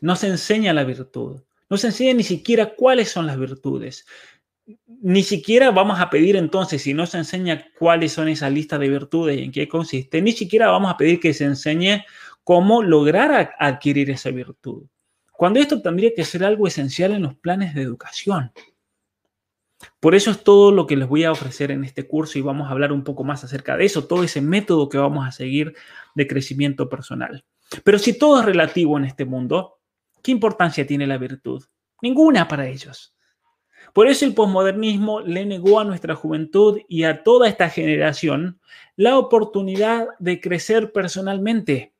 [0.00, 4.06] no se enseña la virtud, no se enseña ni siquiera cuáles son las virtudes.
[4.86, 8.88] Ni siquiera vamos a pedir entonces, si no se enseña cuáles son esas listas de
[8.88, 12.04] virtudes y en qué consiste, ni siquiera vamos a pedir que se enseñe
[12.42, 14.86] cómo lograr adquirir esa virtud.
[15.32, 18.52] Cuando esto tendría que ser algo esencial en los planes de educación.
[20.00, 22.68] Por eso es todo lo que les voy a ofrecer en este curso y vamos
[22.68, 25.74] a hablar un poco más acerca de eso, todo ese método que vamos a seguir
[26.14, 27.44] de crecimiento personal.
[27.84, 29.75] Pero si todo es relativo en este mundo,
[30.26, 31.62] ¿qué importancia tiene la virtud?
[32.02, 33.14] Ninguna para ellos.
[33.92, 38.60] Por eso el posmodernismo le negó a nuestra juventud y a toda esta generación
[38.96, 41.94] la oportunidad de crecer personalmente.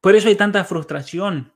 [0.00, 1.52] Por eso hay tanta frustración,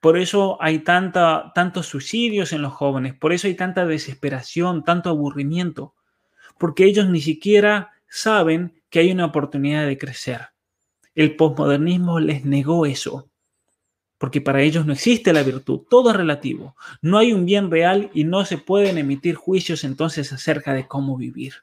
[0.00, 5.94] por eso hay tantos suicidios en los jóvenes, por eso hay tanta desesperación, tanto aburrimiento,
[6.58, 10.48] porque ellos ni siquiera saben que hay una oportunidad de crecer.
[11.14, 13.29] El posmodernismo les negó eso,
[14.20, 18.10] porque para ellos no existe la virtud, todo es relativo, no hay un bien real
[18.12, 21.54] y no se pueden emitir juicios entonces acerca de cómo vivir.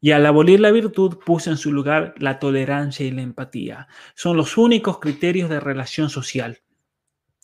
[0.00, 3.88] Y al abolir la virtud puso en su lugar la tolerancia y la empatía.
[4.14, 6.60] Son los únicos criterios de relación social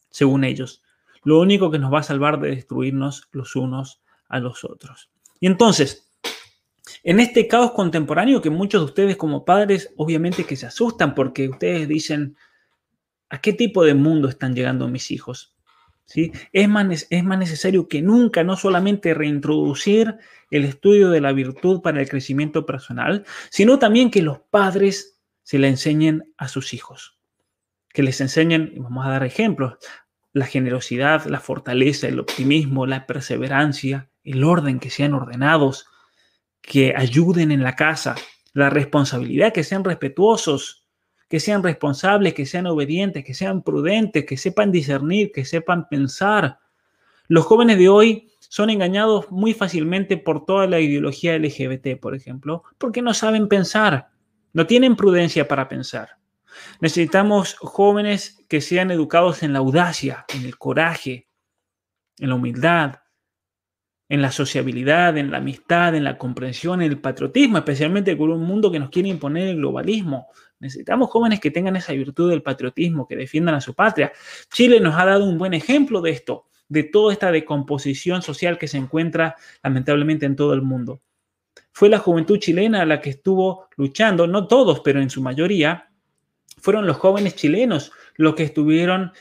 [0.08, 0.82] según ellos.
[1.24, 5.10] Lo único que nos va a salvar de destruirnos los unos a los otros.
[5.40, 6.10] Y entonces,
[7.02, 11.48] en este caos contemporáneo que muchos de ustedes como padres obviamente que se asustan porque
[11.48, 12.36] ustedes dicen,
[13.30, 15.54] ¿a qué tipo de mundo están llegando mis hijos?
[16.04, 16.32] ¿Sí?
[16.52, 20.16] Es, más, es más necesario que nunca no solamente reintroducir
[20.50, 25.58] el estudio de la virtud para el crecimiento personal, sino también que los padres se
[25.58, 27.18] la enseñen a sus hijos
[27.98, 29.74] que les enseñen, vamos a dar ejemplos,
[30.32, 35.86] la generosidad, la fortaleza, el optimismo, la perseverancia, el orden, que sean ordenados,
[36.60, 38.14] que ayuden en la casa,
[38.52, 40.86] la responsabilidad, que sean respetuosos,
[41.28, 46.58] que sean responsables, que sean obedientes, que sean prudentes, que sepan discernir, que sepan pensar.
[47.28, 52.64] Los jóvenes de hoy son engañados muy fácilmente por toda la ideología LGBT, por ejemplo,
[52.78, 54.08] porque no saben pensar,
[54.54, 56.16] no tienen prudencia para pensar.
[56.80, 61.28] Necesitamos jóvenes que sean educados en la audacia, en el coraje,
[62.18, 63.00] en la humildad,
[64.08, 68.42] en la sociabilidad, en la amistad, en la comprensión, en el patriotismo, especialmente con un
[68.42, 70.28] mundo que nos quiere imponer el globalismo.
[70.60, 74.12] Necesitamos jóvenes que tengan esa virtud del patriotismo, que defiendan a su patria.
[74.52, 78.68] Chile nos ha dado un buen ejemplo de esto, de toda esta decomposición social que
[78.68, 81.00] se encuentra lamentablemente en todo el mundo.
[81.72, 85.88] Fue la juventud chilena la que estuvo luchando, no todos, pero en su mayoría,
[86.60, 89.12] fueron los jóvenes chilenos los que estuvieron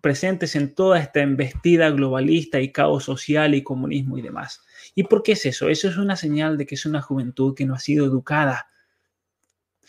[0.00, 4.64] presentes en toda esta embestida globalista y caos social y comunismo y demás.
[4.94, 5.68] ¿Y por qué es eso?
[5.68, 8.68] Eso es una señal de que es una juventud que no ha sido educada.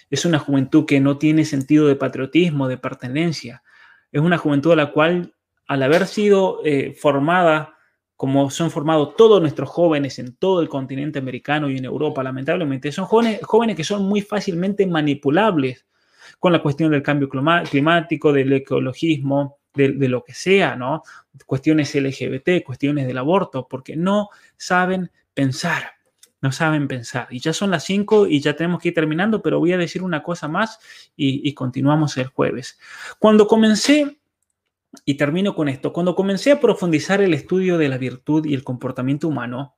[0.10, 3.64] Es una juventud que no tiene sentido de patriotismo, de pertenencia.
[4.12, 5.34] Es una juventud a la cual,
[5.68, 7.78] al haber sido eh, formada
[8.18, 12.92] como son formados todos nuestros jóvenes en todo el continente americano y en Europa, lamentablemente,
[12.92, 15.86] son jóvenes, que son muy fácilmente manipulables
[16.40, 21.04] con la cuestión del cambio climático, del ecologismo, de, lo que sea, ¿no?
[21.46, 25.97] Cuestiones LGBT, cuestiones del aborto, porque no saben pensar,
[26.42, 27.28] no saben pensar.
[27.32, 30.04] Y ya son las 5 y ya tenemos que ir terminando, pero voy a decir
[30.04, 30.80] una cosa más
[31.16, 32.80] y, continuamos el jueves.
[33.20, 34.18] Cuando comencé
[35.06, 35.94] y termino con esto.
[35.94, 39.76] Cuando comencé a profundizar el estudio de la virtud y el comportamiento humano,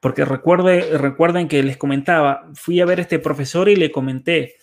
[0.00, 4.56] porque recuerde, recuerden que les comentaba, fui a ver a este profesor y le comenté,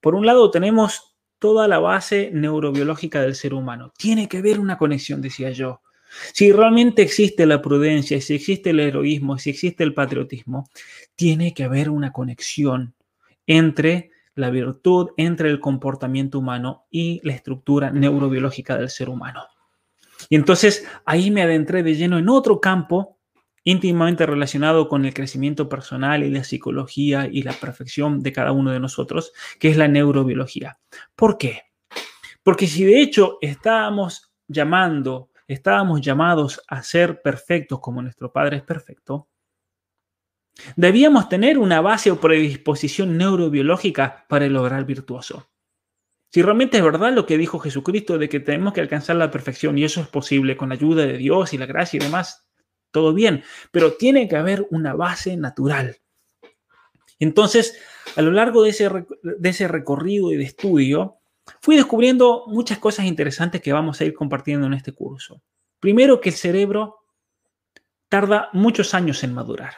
[0.00, 3.92] por un lado tenemos toda la base neurobiológica del ser humano.
[3.96, 5.80] Tiene que haber una conexión, decía yo.
[6.32, 10.68] Si realmente existe la prudencia, si existe el heroísmo, si existe el patriotismo,
[11.14, 12.94] tiene que haber una conexión
[13.46, 19.44] entre la virtud, entre el comportamiento humano y la estructura neurobiológica del ser humano.
[20.28, 23.16] Y entonces ahí me adentré de lleno en otro campo
[23.64, 28.70] íntimamente relacionado con el crecimiento personal y la psicología y la perfección de cada uno
[28.70, 30.78] de nosotros, que es la neurobiología.
[31.16, 31.62] ¿Por qué?
[32.44, 38.62] Porque si de hecho estábamos llamando, estábamos llamados a ser perfectos como nuestro Padre es
[38.62, 39.28] perfecto,
[40.74, 45.50] debíamos tener una base o predisposición neurobiológica para lograr virtuoso.
[46.32, 49.78] Si realmente es verdad lo que dijo Jesucristo de que tenemos que alcanzar la perfección
[49.78, 52.46] y eso es posible con la ayuda de Dios y la gracia y demás,
[52.90, 55.98] todo bien, pero tiene que haber una base natural.
[57.18, 57.78] Entonces,
[58.16, 58.90] a lo largo de ese,
[59.22, 61.15] de ese recorrido y de estudio,
[61.60, 65.42] fui descubriendo muchas cosas interesantes que vamos a ir compartiendo en este curso.
[65.80, 66.98] Primero, que el cerebro
[68.08, 69.74] tarda muchos años en madurar.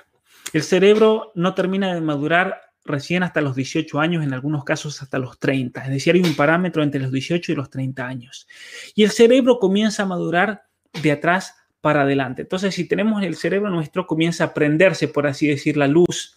[0.52, 5.18] El cerebro no termina de madurar recién hasta los 18 años, en algunos casos hasta
[5.18, 5.84] los 30.
[5.84, 8.48] Es decir, hay un parámetro entre los 18 y los 30 años.
[8.94, 10.62] Y el cerebro comienza a madurar
[11.02, 12.42] de atrás para adelante.
[12.42, 16.36] Entonces, si tenemos el cerebro nuestro, comienza a prenderse, por así decir, la luz.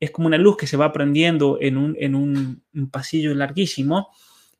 [0.00, 4.10] Es como una luz que se va prendiendo en un, en un, pasillo larguísimo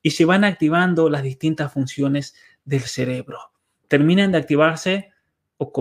[0.05, 3.39] y se van activando las distintas funciones del cerebro.
[3.89, 5.13] Terminan de activarse
[5.57, 5.73] o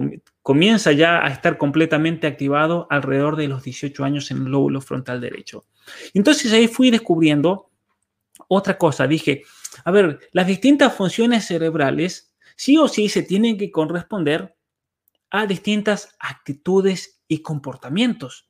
[0.41, 5.19] comienza ya a estar completamente activado alrededor de los 18 años en el lóbulo frontal
[5.19, 5.65] derecho.
[6.13, 7.69] Entonces ahí fui descubriendo
[8.47, 9.07] otra cosa.
[9.07, 9.43] Dije,
[9.83, 14.55] a ver, las distintas funciones cerebrales sí o sí se tienen que corresponder
[15.31, 18.47] a distintas actitudes y comportamientos.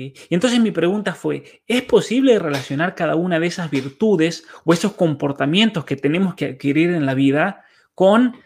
[0.00, 4.92] Y entonces mi pregunta fue, ¿es posible relacionar cada una de esas virtudes o esos
[4.92, 8.36] comportamientos que tenemos que adquirir en la vida con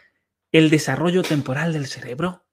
[0.50, 2.46] el desarrollo temporal del cerebro?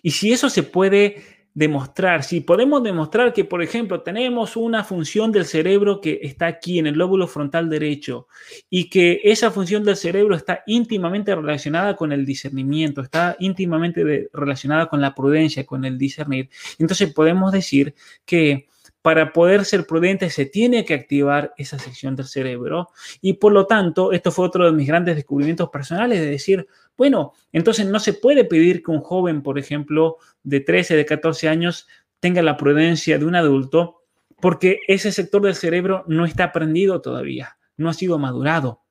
[0.00, 5.32] Y si eso se puede demostrar, si podemos demostrar que, por ejemplo, tenemos una función
[5.32, 8.28] del cerebro que está aquí en el lóbulo frontal derecho
[8.70, 14.86] y que esa función del cerebro está íntimamente relacionada con el discernimiento, está íntimamente relacionada
[14.86, 16.48] con la prudencia, con el discernir,
[16.78, 17.92] entonces podemos decir
[18.24, 18.68] que
[19.08, 22.90] para poder ser prudente se tiene que activar esa sección del cerebro
[23.22, 27.32] y por lo tanto, esto fue otro de mis grandes descubrimientos personales, de decir, bueno,
[27.50, 31.88] entonces no se puede pedir que un joven, por ejemplo, de 13, de 14 años,
[32.20, 34.02] tenga la prudencia de un adulto,
[34.42, 38.82] porque ese sector del cerebro no está aprendido todavía, no ha sido madurado.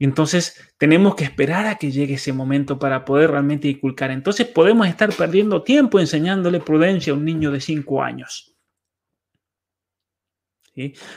[0.00, 4.10] Entonces tenemos que esperar a que llegue ese momento para poder realmente inculcar.
[4.10, 8.53] Entonces podemos estar perdiendo tiempo enseñándole prudencia a un niño de 5 años.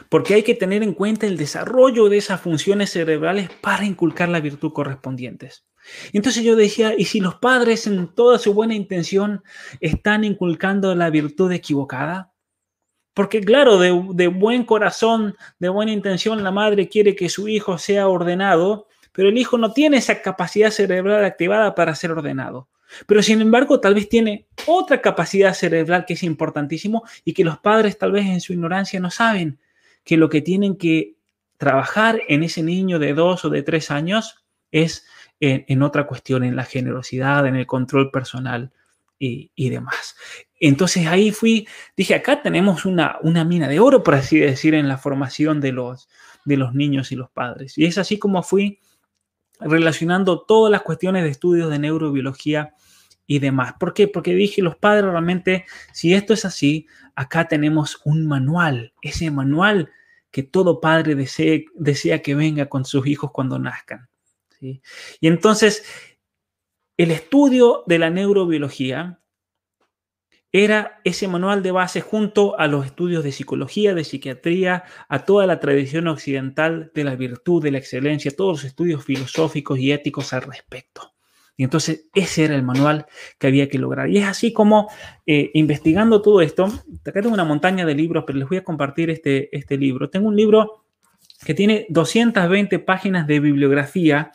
[0.09, 4.39] Porque hay que tener en cuenta el desarrollo de esas funciones cerebrales para inculcar la
[4.39, 5.65] virtud correspondientes.
[6.13, 9.43] Entonces yo decía, ¿y si los padres en toda su buena intención
[9.79, 12.33] están inculcando la virtud equivocada?
[13.13, 17.79] Porque claro, de, de buen corazón, de buena intención, la madre quiere que su hijo
[17.79, 22.69] sea ordenado, pero el hijo no tiene esa capacidad cerebral activada para ser ordenado.
[23.05, 27.59] Pero sin embargo, tal vez tiene otra capacidad cerebral que es importantísimo y que los
[27.59, 29.59] padres tal vez en su ignorancia no saben,
[30.03, 31.15] que lo que tienen que
[31.57, 35.05] trabajar en ese niño de dos o de tres años es
[35.39, 38.71] en, otra cuestión, en la generosidad, en el control personal
[39.19, 40.15] y, demás.
[40.59, 44.88] Entonces ahí fui, dije, acá tenemos una, una, mina de oro, por así decir, en
[44.88, 46.09] la formación de los,
[46.45, 47.77] de los niños y los padres.
[47.77, 48.79] Y es así como fui
[49.59, 52.73] relacionando todas las cuestiones de estudios de neurobiología
[53.25, 53.73] y demás.
[53.79, 54.07] ¿Por qué?
[54.07, 59.91] Porque dije, los padres realmente, si esto es así, acá tenemos un manual, ese manual
[60.31, 64.07] que todo padre desea que venga con sus hijos cuando nazcan.
[64.59, 64.81] ¿sí?
[65.19, 65.83] Y entonces,
[66.95, 69.19] el estudio de la neurobiología
[70.63, 75.45] era ese manual de base junto a los estudios de psicología, de psiquiatría, a toda
[75.45, 80.33] la tradición occidental de la virtud, de la excelencia, todos los estudios filosóficos y éticos
[80.33, 81.13] al respecto.
[81.57, 83.07] Y entonces ese era el manual
[83.39, 84.09] que había que lograr.
[84.09, 84.89] Y es así como
[85.25, 86.65] eh, investigando todo esto,
[87.03, 90.09] acá tengo una montaña de libros, pero les voy a compartir este, este libro.
[90.09, 90.85] Tengo un libro
[91.43, 94.31] que tiene 220 páginas de bibliografía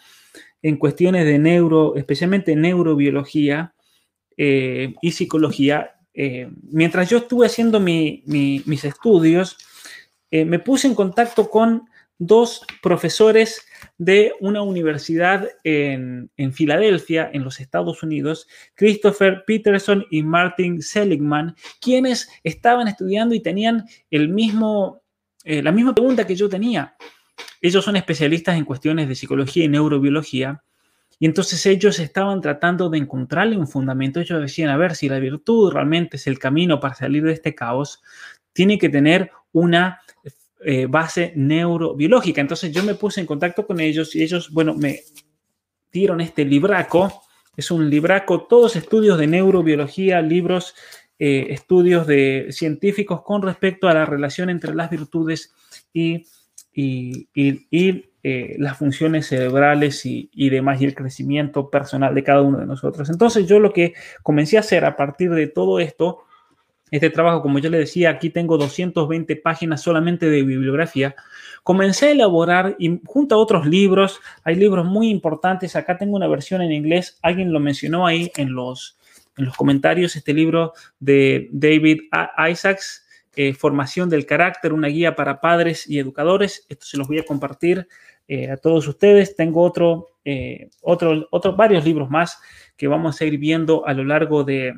[0.62, 3.74] en cuestiones de neuro, especialmente neurobiología
[4.36, 5.92] eh, y psicología.
[6.14, 9.56] Eh, mientras yo estuve haciendo mis estudios,
[10.30, 11.82] me puse en contacto con
[12.26, 13.66] dos profesores
[13.98, 22.28] de una universidad en, Filadelfia, en los Estados Unidos, Christopher Peterson y Martin Seligman, quienes
[22.44, 26.96] estaban estudiando y tenían eh, la misma pregunta que yo tenía.
[27.60, 30.62] Ellos son especialistas en cuestiones de psicología y neurobiología.
[31.22, 34.18] Y entonces ellos estaban tratando de encontrarle un fundamento.
[34.18, 37.54] Ellos decían, a ver, si la virtud realmente es el camino para salir de este
[37.54, 38.02] caos,
[38.52, 40.00] tiene que tener una
[40.64, 42.40] eh, base neurobiológica.
[42.40, 44.98] Entonces yo me puse en contacto con ellos y ellos, bueno, me
[45.92, 47.22] dieron este libraco.
[47.56, 50.74] Es un libraco, todos estudios de neurobiología, libros,
[51.20, 55.54] eh, estudios de científicos con respecto a la relación entre las virtudes
[55.92, 56.26] y,
[56.74, 57.28] y,
[58.22, 62.66] eh, las funciones cerebrales y, y, demás, y el crecimiento personal de cada uno de
[62.66, 63.10] nosotros.
[63.10, 66.24] Entonces yo lo que comencé a hacer a partir de todo esto
[66.92, 71.16] este trabajo, como yo le decía, aquí tengo 220 páginas solamente de bibliografía.
[71.62, 75.74] Comencé a elaborar y junto a otros libros, hay libros muy importantes.
[75.74, 78.98] Acá tengo una versión en inglés, alguien lo mencionó ahí en los,
[79.38, 82.02] en los comentarios, este libro de David
[82.50, 83.06] Isaacs,
[83.36, 86.66] eh, Formación del Carácter, una guía para padres y educadores.
[86.68, 87.88] Esto se los voy a compartir
[88.32, 89.36] eh, a todos ustedes.
[89.36, 92.40] Tengo otro, eh, otro, otros varios libros más
[92.78, 94.72] que vamos a ir viendo a lo largo de,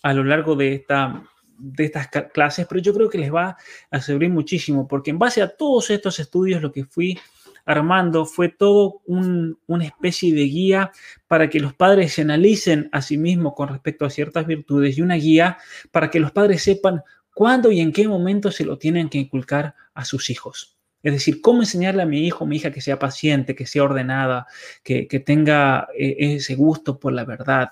[0.00, 1.24] a lo largo de esta,
[1.58, 3.56] de estas clases, pero yo creo que les va
[3.90, 7.18] a servir muchísimo, porque en base a todos estos estudios lo que fui
[7.64, 10.92] armando fue todo una especie de guía
[11.26, 15.02] para que los padres se analicen a sí mismos con respecto a ciertas virtudes y
[15.02, 15.58] una guía
[15.90, 17.02] para que los padres sepan
[17.34, 20.71] cuándo y en qué momento se lo tienen que inculcar a sus hijos.
[21.02, 23.82] Es decir, cómo enseñarle a mi hijo o mi hija que sea paciente, que sea
[23.82, 24.46] ordenada,
[24.84, 27.70] que, tenga eh, ese gusto por la verdad.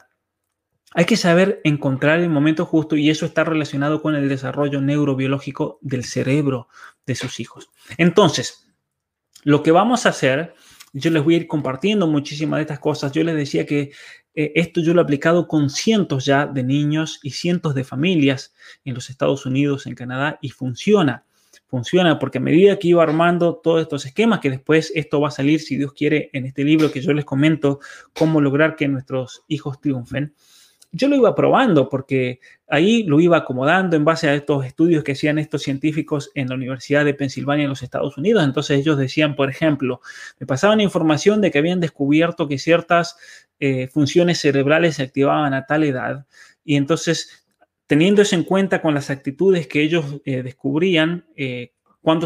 [0.92, 5.78] Hay que saber encontrar el momento justo y eso está relacionado con el desarrollo neurobiológico
[5.80, 6.68] del cerebro
[7.06, 7.70] de sus hijos.
[7.96, 8.68] Entonces,
[9.44, 10.54] lo que vamos a hacer,
[10.92, 13.12] yo les voy a ir compartiendo muchísimas de estas cosas.
[13.12, 13.92] Yo les decía que
[14.34, 18.52] eh, esto yo lo he aplicado con cientos ya de niños y cientos de familias
[18.84, 21.24] en los Estados Unidos, en Canadá, y funciona
[21.70, 25.30] funciona porque a medida que iba armando todos estos esquemas, que después esto va a
[25.30, 27.78] salir, si Dios quiere, en este libro que yo les comento,
[28.18, 30.34] cómo lograr que nuestros hijos triunfen,
[30.92, 35.12] yo lo iba probando porque ahí lo iba acomodando en base a estos estudios que
[35.12, 38.42] hacían estos científicos en la Universidad de Pensilvania en los Estados Unidos.
[38.42, 40.00] Entonces ellos decían, por ejemplo,
[40.40, 43.16] me pasaban información de que habían descubierto que ciertas
[43.60, 46.26] eh, funciones cerebrales se activaban a tal edad
[46.64, 47.39] y entonces
[47.90, 51.72] teniendo eso en cuenta con las actitudes que ellos eh, descubrían, eh,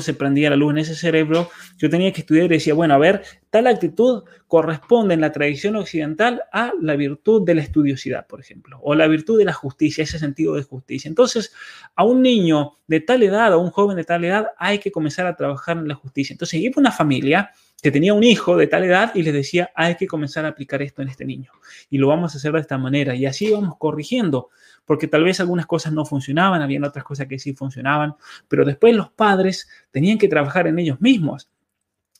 [0.02, 1.48] se prendía la luz en ese cerebro,
[1.78, 5.76] yo tenía que estudiar y decía, bueno, a ver, tal actitud corresponde en la tradición
[5.76, 10.04] occidental a la virtud de la estudiosidad, por ejemplo, o la virtud de la justicia,
[10.04, 11.08] ese sentido de justicia.
[11.08, 11.54] Entonces,
[11.96, 15.26] a un niño de tal edad, a un joven de tal edad, hay que comenzar
[15.26, 16.34] a trabajar en la justicia.
[16.34, 17.52] Entonces, iba una familia
[17.82, 20.82] que tenía un hijo de tal edad y les decía, hay que comenzar a aplicar
[20.82, 21.52] esto en este niño.
[21.88, 23.14] Y lo vamos a hacer de esta manera.
[23.14, 24.50] Y así vamos corrigiendo
[24.84, 28.14] porque tal vez algunas cosas no funcionaban, habían otras cosas que sí funcionaban,
[28.48, 31.50] pero después los padres tenían que trabajar en ellos mismos.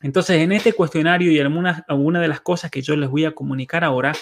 [0.01, 3.33] Entonces, en este cuestionario y algunas alguna de las cosas que yo les voy a
[3.33, 4.13] comunicar ahora,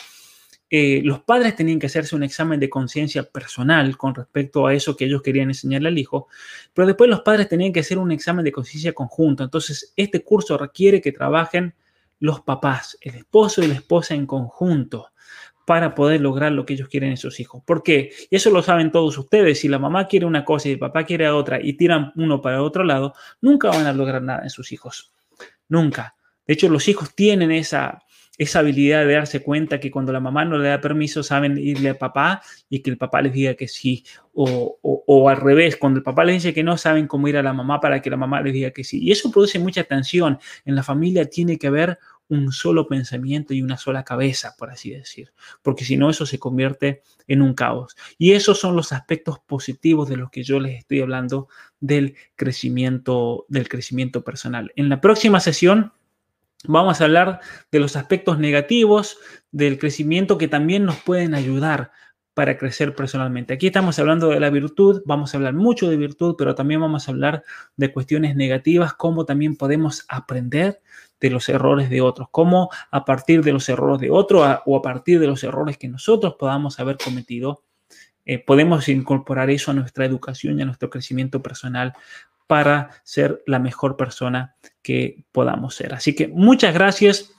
[0.71, 4.97] eh, los padres tenían que hacerse un examen de conciencia personal con respecto a eso
[4.97, 6.29] que ellos querían enseñarle al hijo,
[6.73, 9.45] pero después los padres tenían que hacer un examen de conciencia conjunto.
[9.45, 11.75] Entonces, este curso requiere que trabajen
[12.21, 15.12] los papás, el esposo y la esposa en conjunto
[15.67, 17.63] para poder lograr lo que ellos quieren en sus hijos.
[17.65, 18.11] ¿Por qué?
[18.31, 19.61] Eso lo saben todos ustedes.
[19.61, 22.63] Si la mamá quiere una cosa y el papá quiere otra y tiran uno para
[22.63, 25.13] otro lado, nunca van a lograr nada en sus hijos.
[25.69, 26.17] Nunca.
[26.47, 28.03] De hecho, los hijos tienen esa,
[28.39, 31.91] esa habilidad de darse cuenta que cuando la mamá no le da permiso, saben irle
[31.91, 34.05] al papá y que el papá les diga que sí.
[34.35, 37.43] O, o, al revés, cuando el papá les dice que no, saben cómo ir a
[37.43, 39.03] la mamá para que la mamá les diga que sí.
[39.03, 40.39] Y eso produce mucha tensión.
[40.65, 41.99] En la familia tiene que haber
[42.33, 46.39] un solo pensamiento y una sola cabeza, por así decir, porque si no eso se
[46.39, 47.95] convierte en un caos.
[48.17, 53.45] Y esos son los aspectos positivos de los que yo les estoy hablando del crecimiento
[53.49, 54.73] del crecimiento personal.
[54.77, 55.93] En la próxima sesión
[56.65, 59.19] vamos a hablar de los aspectos negativos
[59.51, 61.91] del crecimiento que también nos pueden ayudar
[62.33, 63.53] para crecer personalmente.
[63.53, 67.07] Aquí estamos hablando de la virtud, vamos a hablar mucho de virtud, pero también vamos
[67.07, 67.43] a hablar
[67.77, 70.81] de cuestiones negativas, cómo también podemos aprender
[71.23, 74.83] de los errores de otros, cómo a partir de los errores de otros o a
[74.83, 77.63] partir de los errores que nosotros podamos haber cometido,
[78.27, 81.95] eh, podemos incorporar eso a nuestra educación y a nuestro crecimiento personal
[82.49, 85.95] para ser la mejor persona que podamos ser.
[85.95, 87.33] Así que muchas gracias.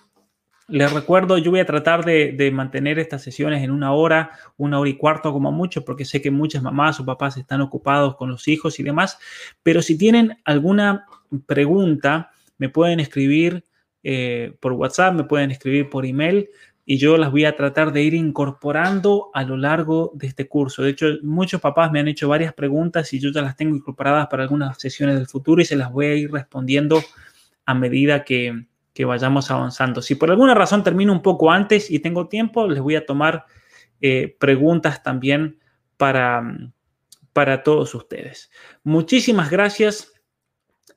[0.70, 4.80] Les recuerdo, yo voy a tratar de, de, mantener estas sesiones en una hora, una
[4.80, 8.30] hora y cuarto como mucho, porque sé que muchas mamás o papás están ocupados con
[8.30, 9.20] los hijos y demás.
[9.62, 11.06] Pero si tienen alguna
[11.46, 13.66] pregunta, me pueden escribir
[14.04, 16.50] eh, por WhatsApp, me pueden escribir por email
[16.86, 20.84] y yo las voy a tratar de ir incorporando a lo largo de este curso.
[20.84, 24.28] De hecho, muchos papás me han hecho varias preguntas y yo ya las tengo incorporadas
[24.28, 27.02] para algunas sesiones del futuro y se las voy a ir respondiendo
[27.66, 28.66] a medida que,
[29.06, 30.02] vayamos avanzando.
[30.02, 33.46] Si por alguna razón termino un poco antes y tengo tiempo, les voy a tomar
[34.02, 35.60] eh, preguntas también
[35.98, 36.44] para,
[37.32, 38.52] para todos ustedes.
[38.84, 40.13] Muchísimas gracias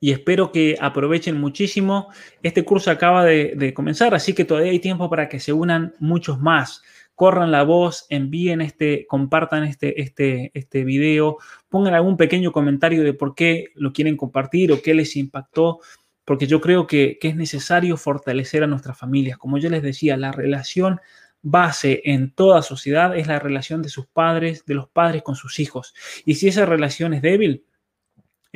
[0.00, 2.08] y espero que aprovechen muchísimo.
[2.42, 6.40] Este curso acaba de, comenzar, así que todavía hay tiempo para que se unan muchos
[6.40, 6.82] más.
[7.14, 13.14] Corran la voz, envíen este, compartan este, este, este video, pongan algún pequeño comentario de
[13.14, 15.80] por qué lo quieren compartir o qué les impactó,
[16.26, 19.38] porque yo creo que, que es necesario fortalecer a nuestras familias.
[19.38, 21.00] Como yo les decía, la relación
[21.48, 25.60] base en toda sociedad es la relación de sus padres, de los padres con sus
[25.60, 25.94] hijos.
[26.24, 27.64] Y si esa relación es débil,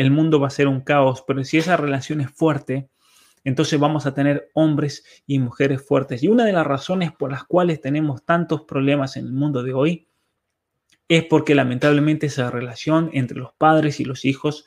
[0.01, 2.89] el mundo va a ser un caos, pero si esa relación es fuerte,
[3.45, 6.23] entonces vamos a tener hombres y mujeres fuertes.
[6.23, 9.75] Y una de las razones por las cuales tenemos tantos problemas en el mundo de
[9.75, 10.09] hoy
[11.07, 14.65] es porque lamentablemente esa relación entre los padres y los hijos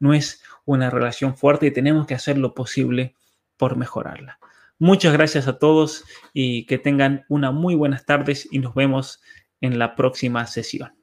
[0.00, 3.14] no es una relación fuerte y tenemos que hacer lo posible
[3.56, 4.40] por mejorarla.
[4.80, 9.22] Muchas gracias a todos y que tengan una muy buenas tardes y nos vemos
[9.60, 11.01] en la próxima sesión.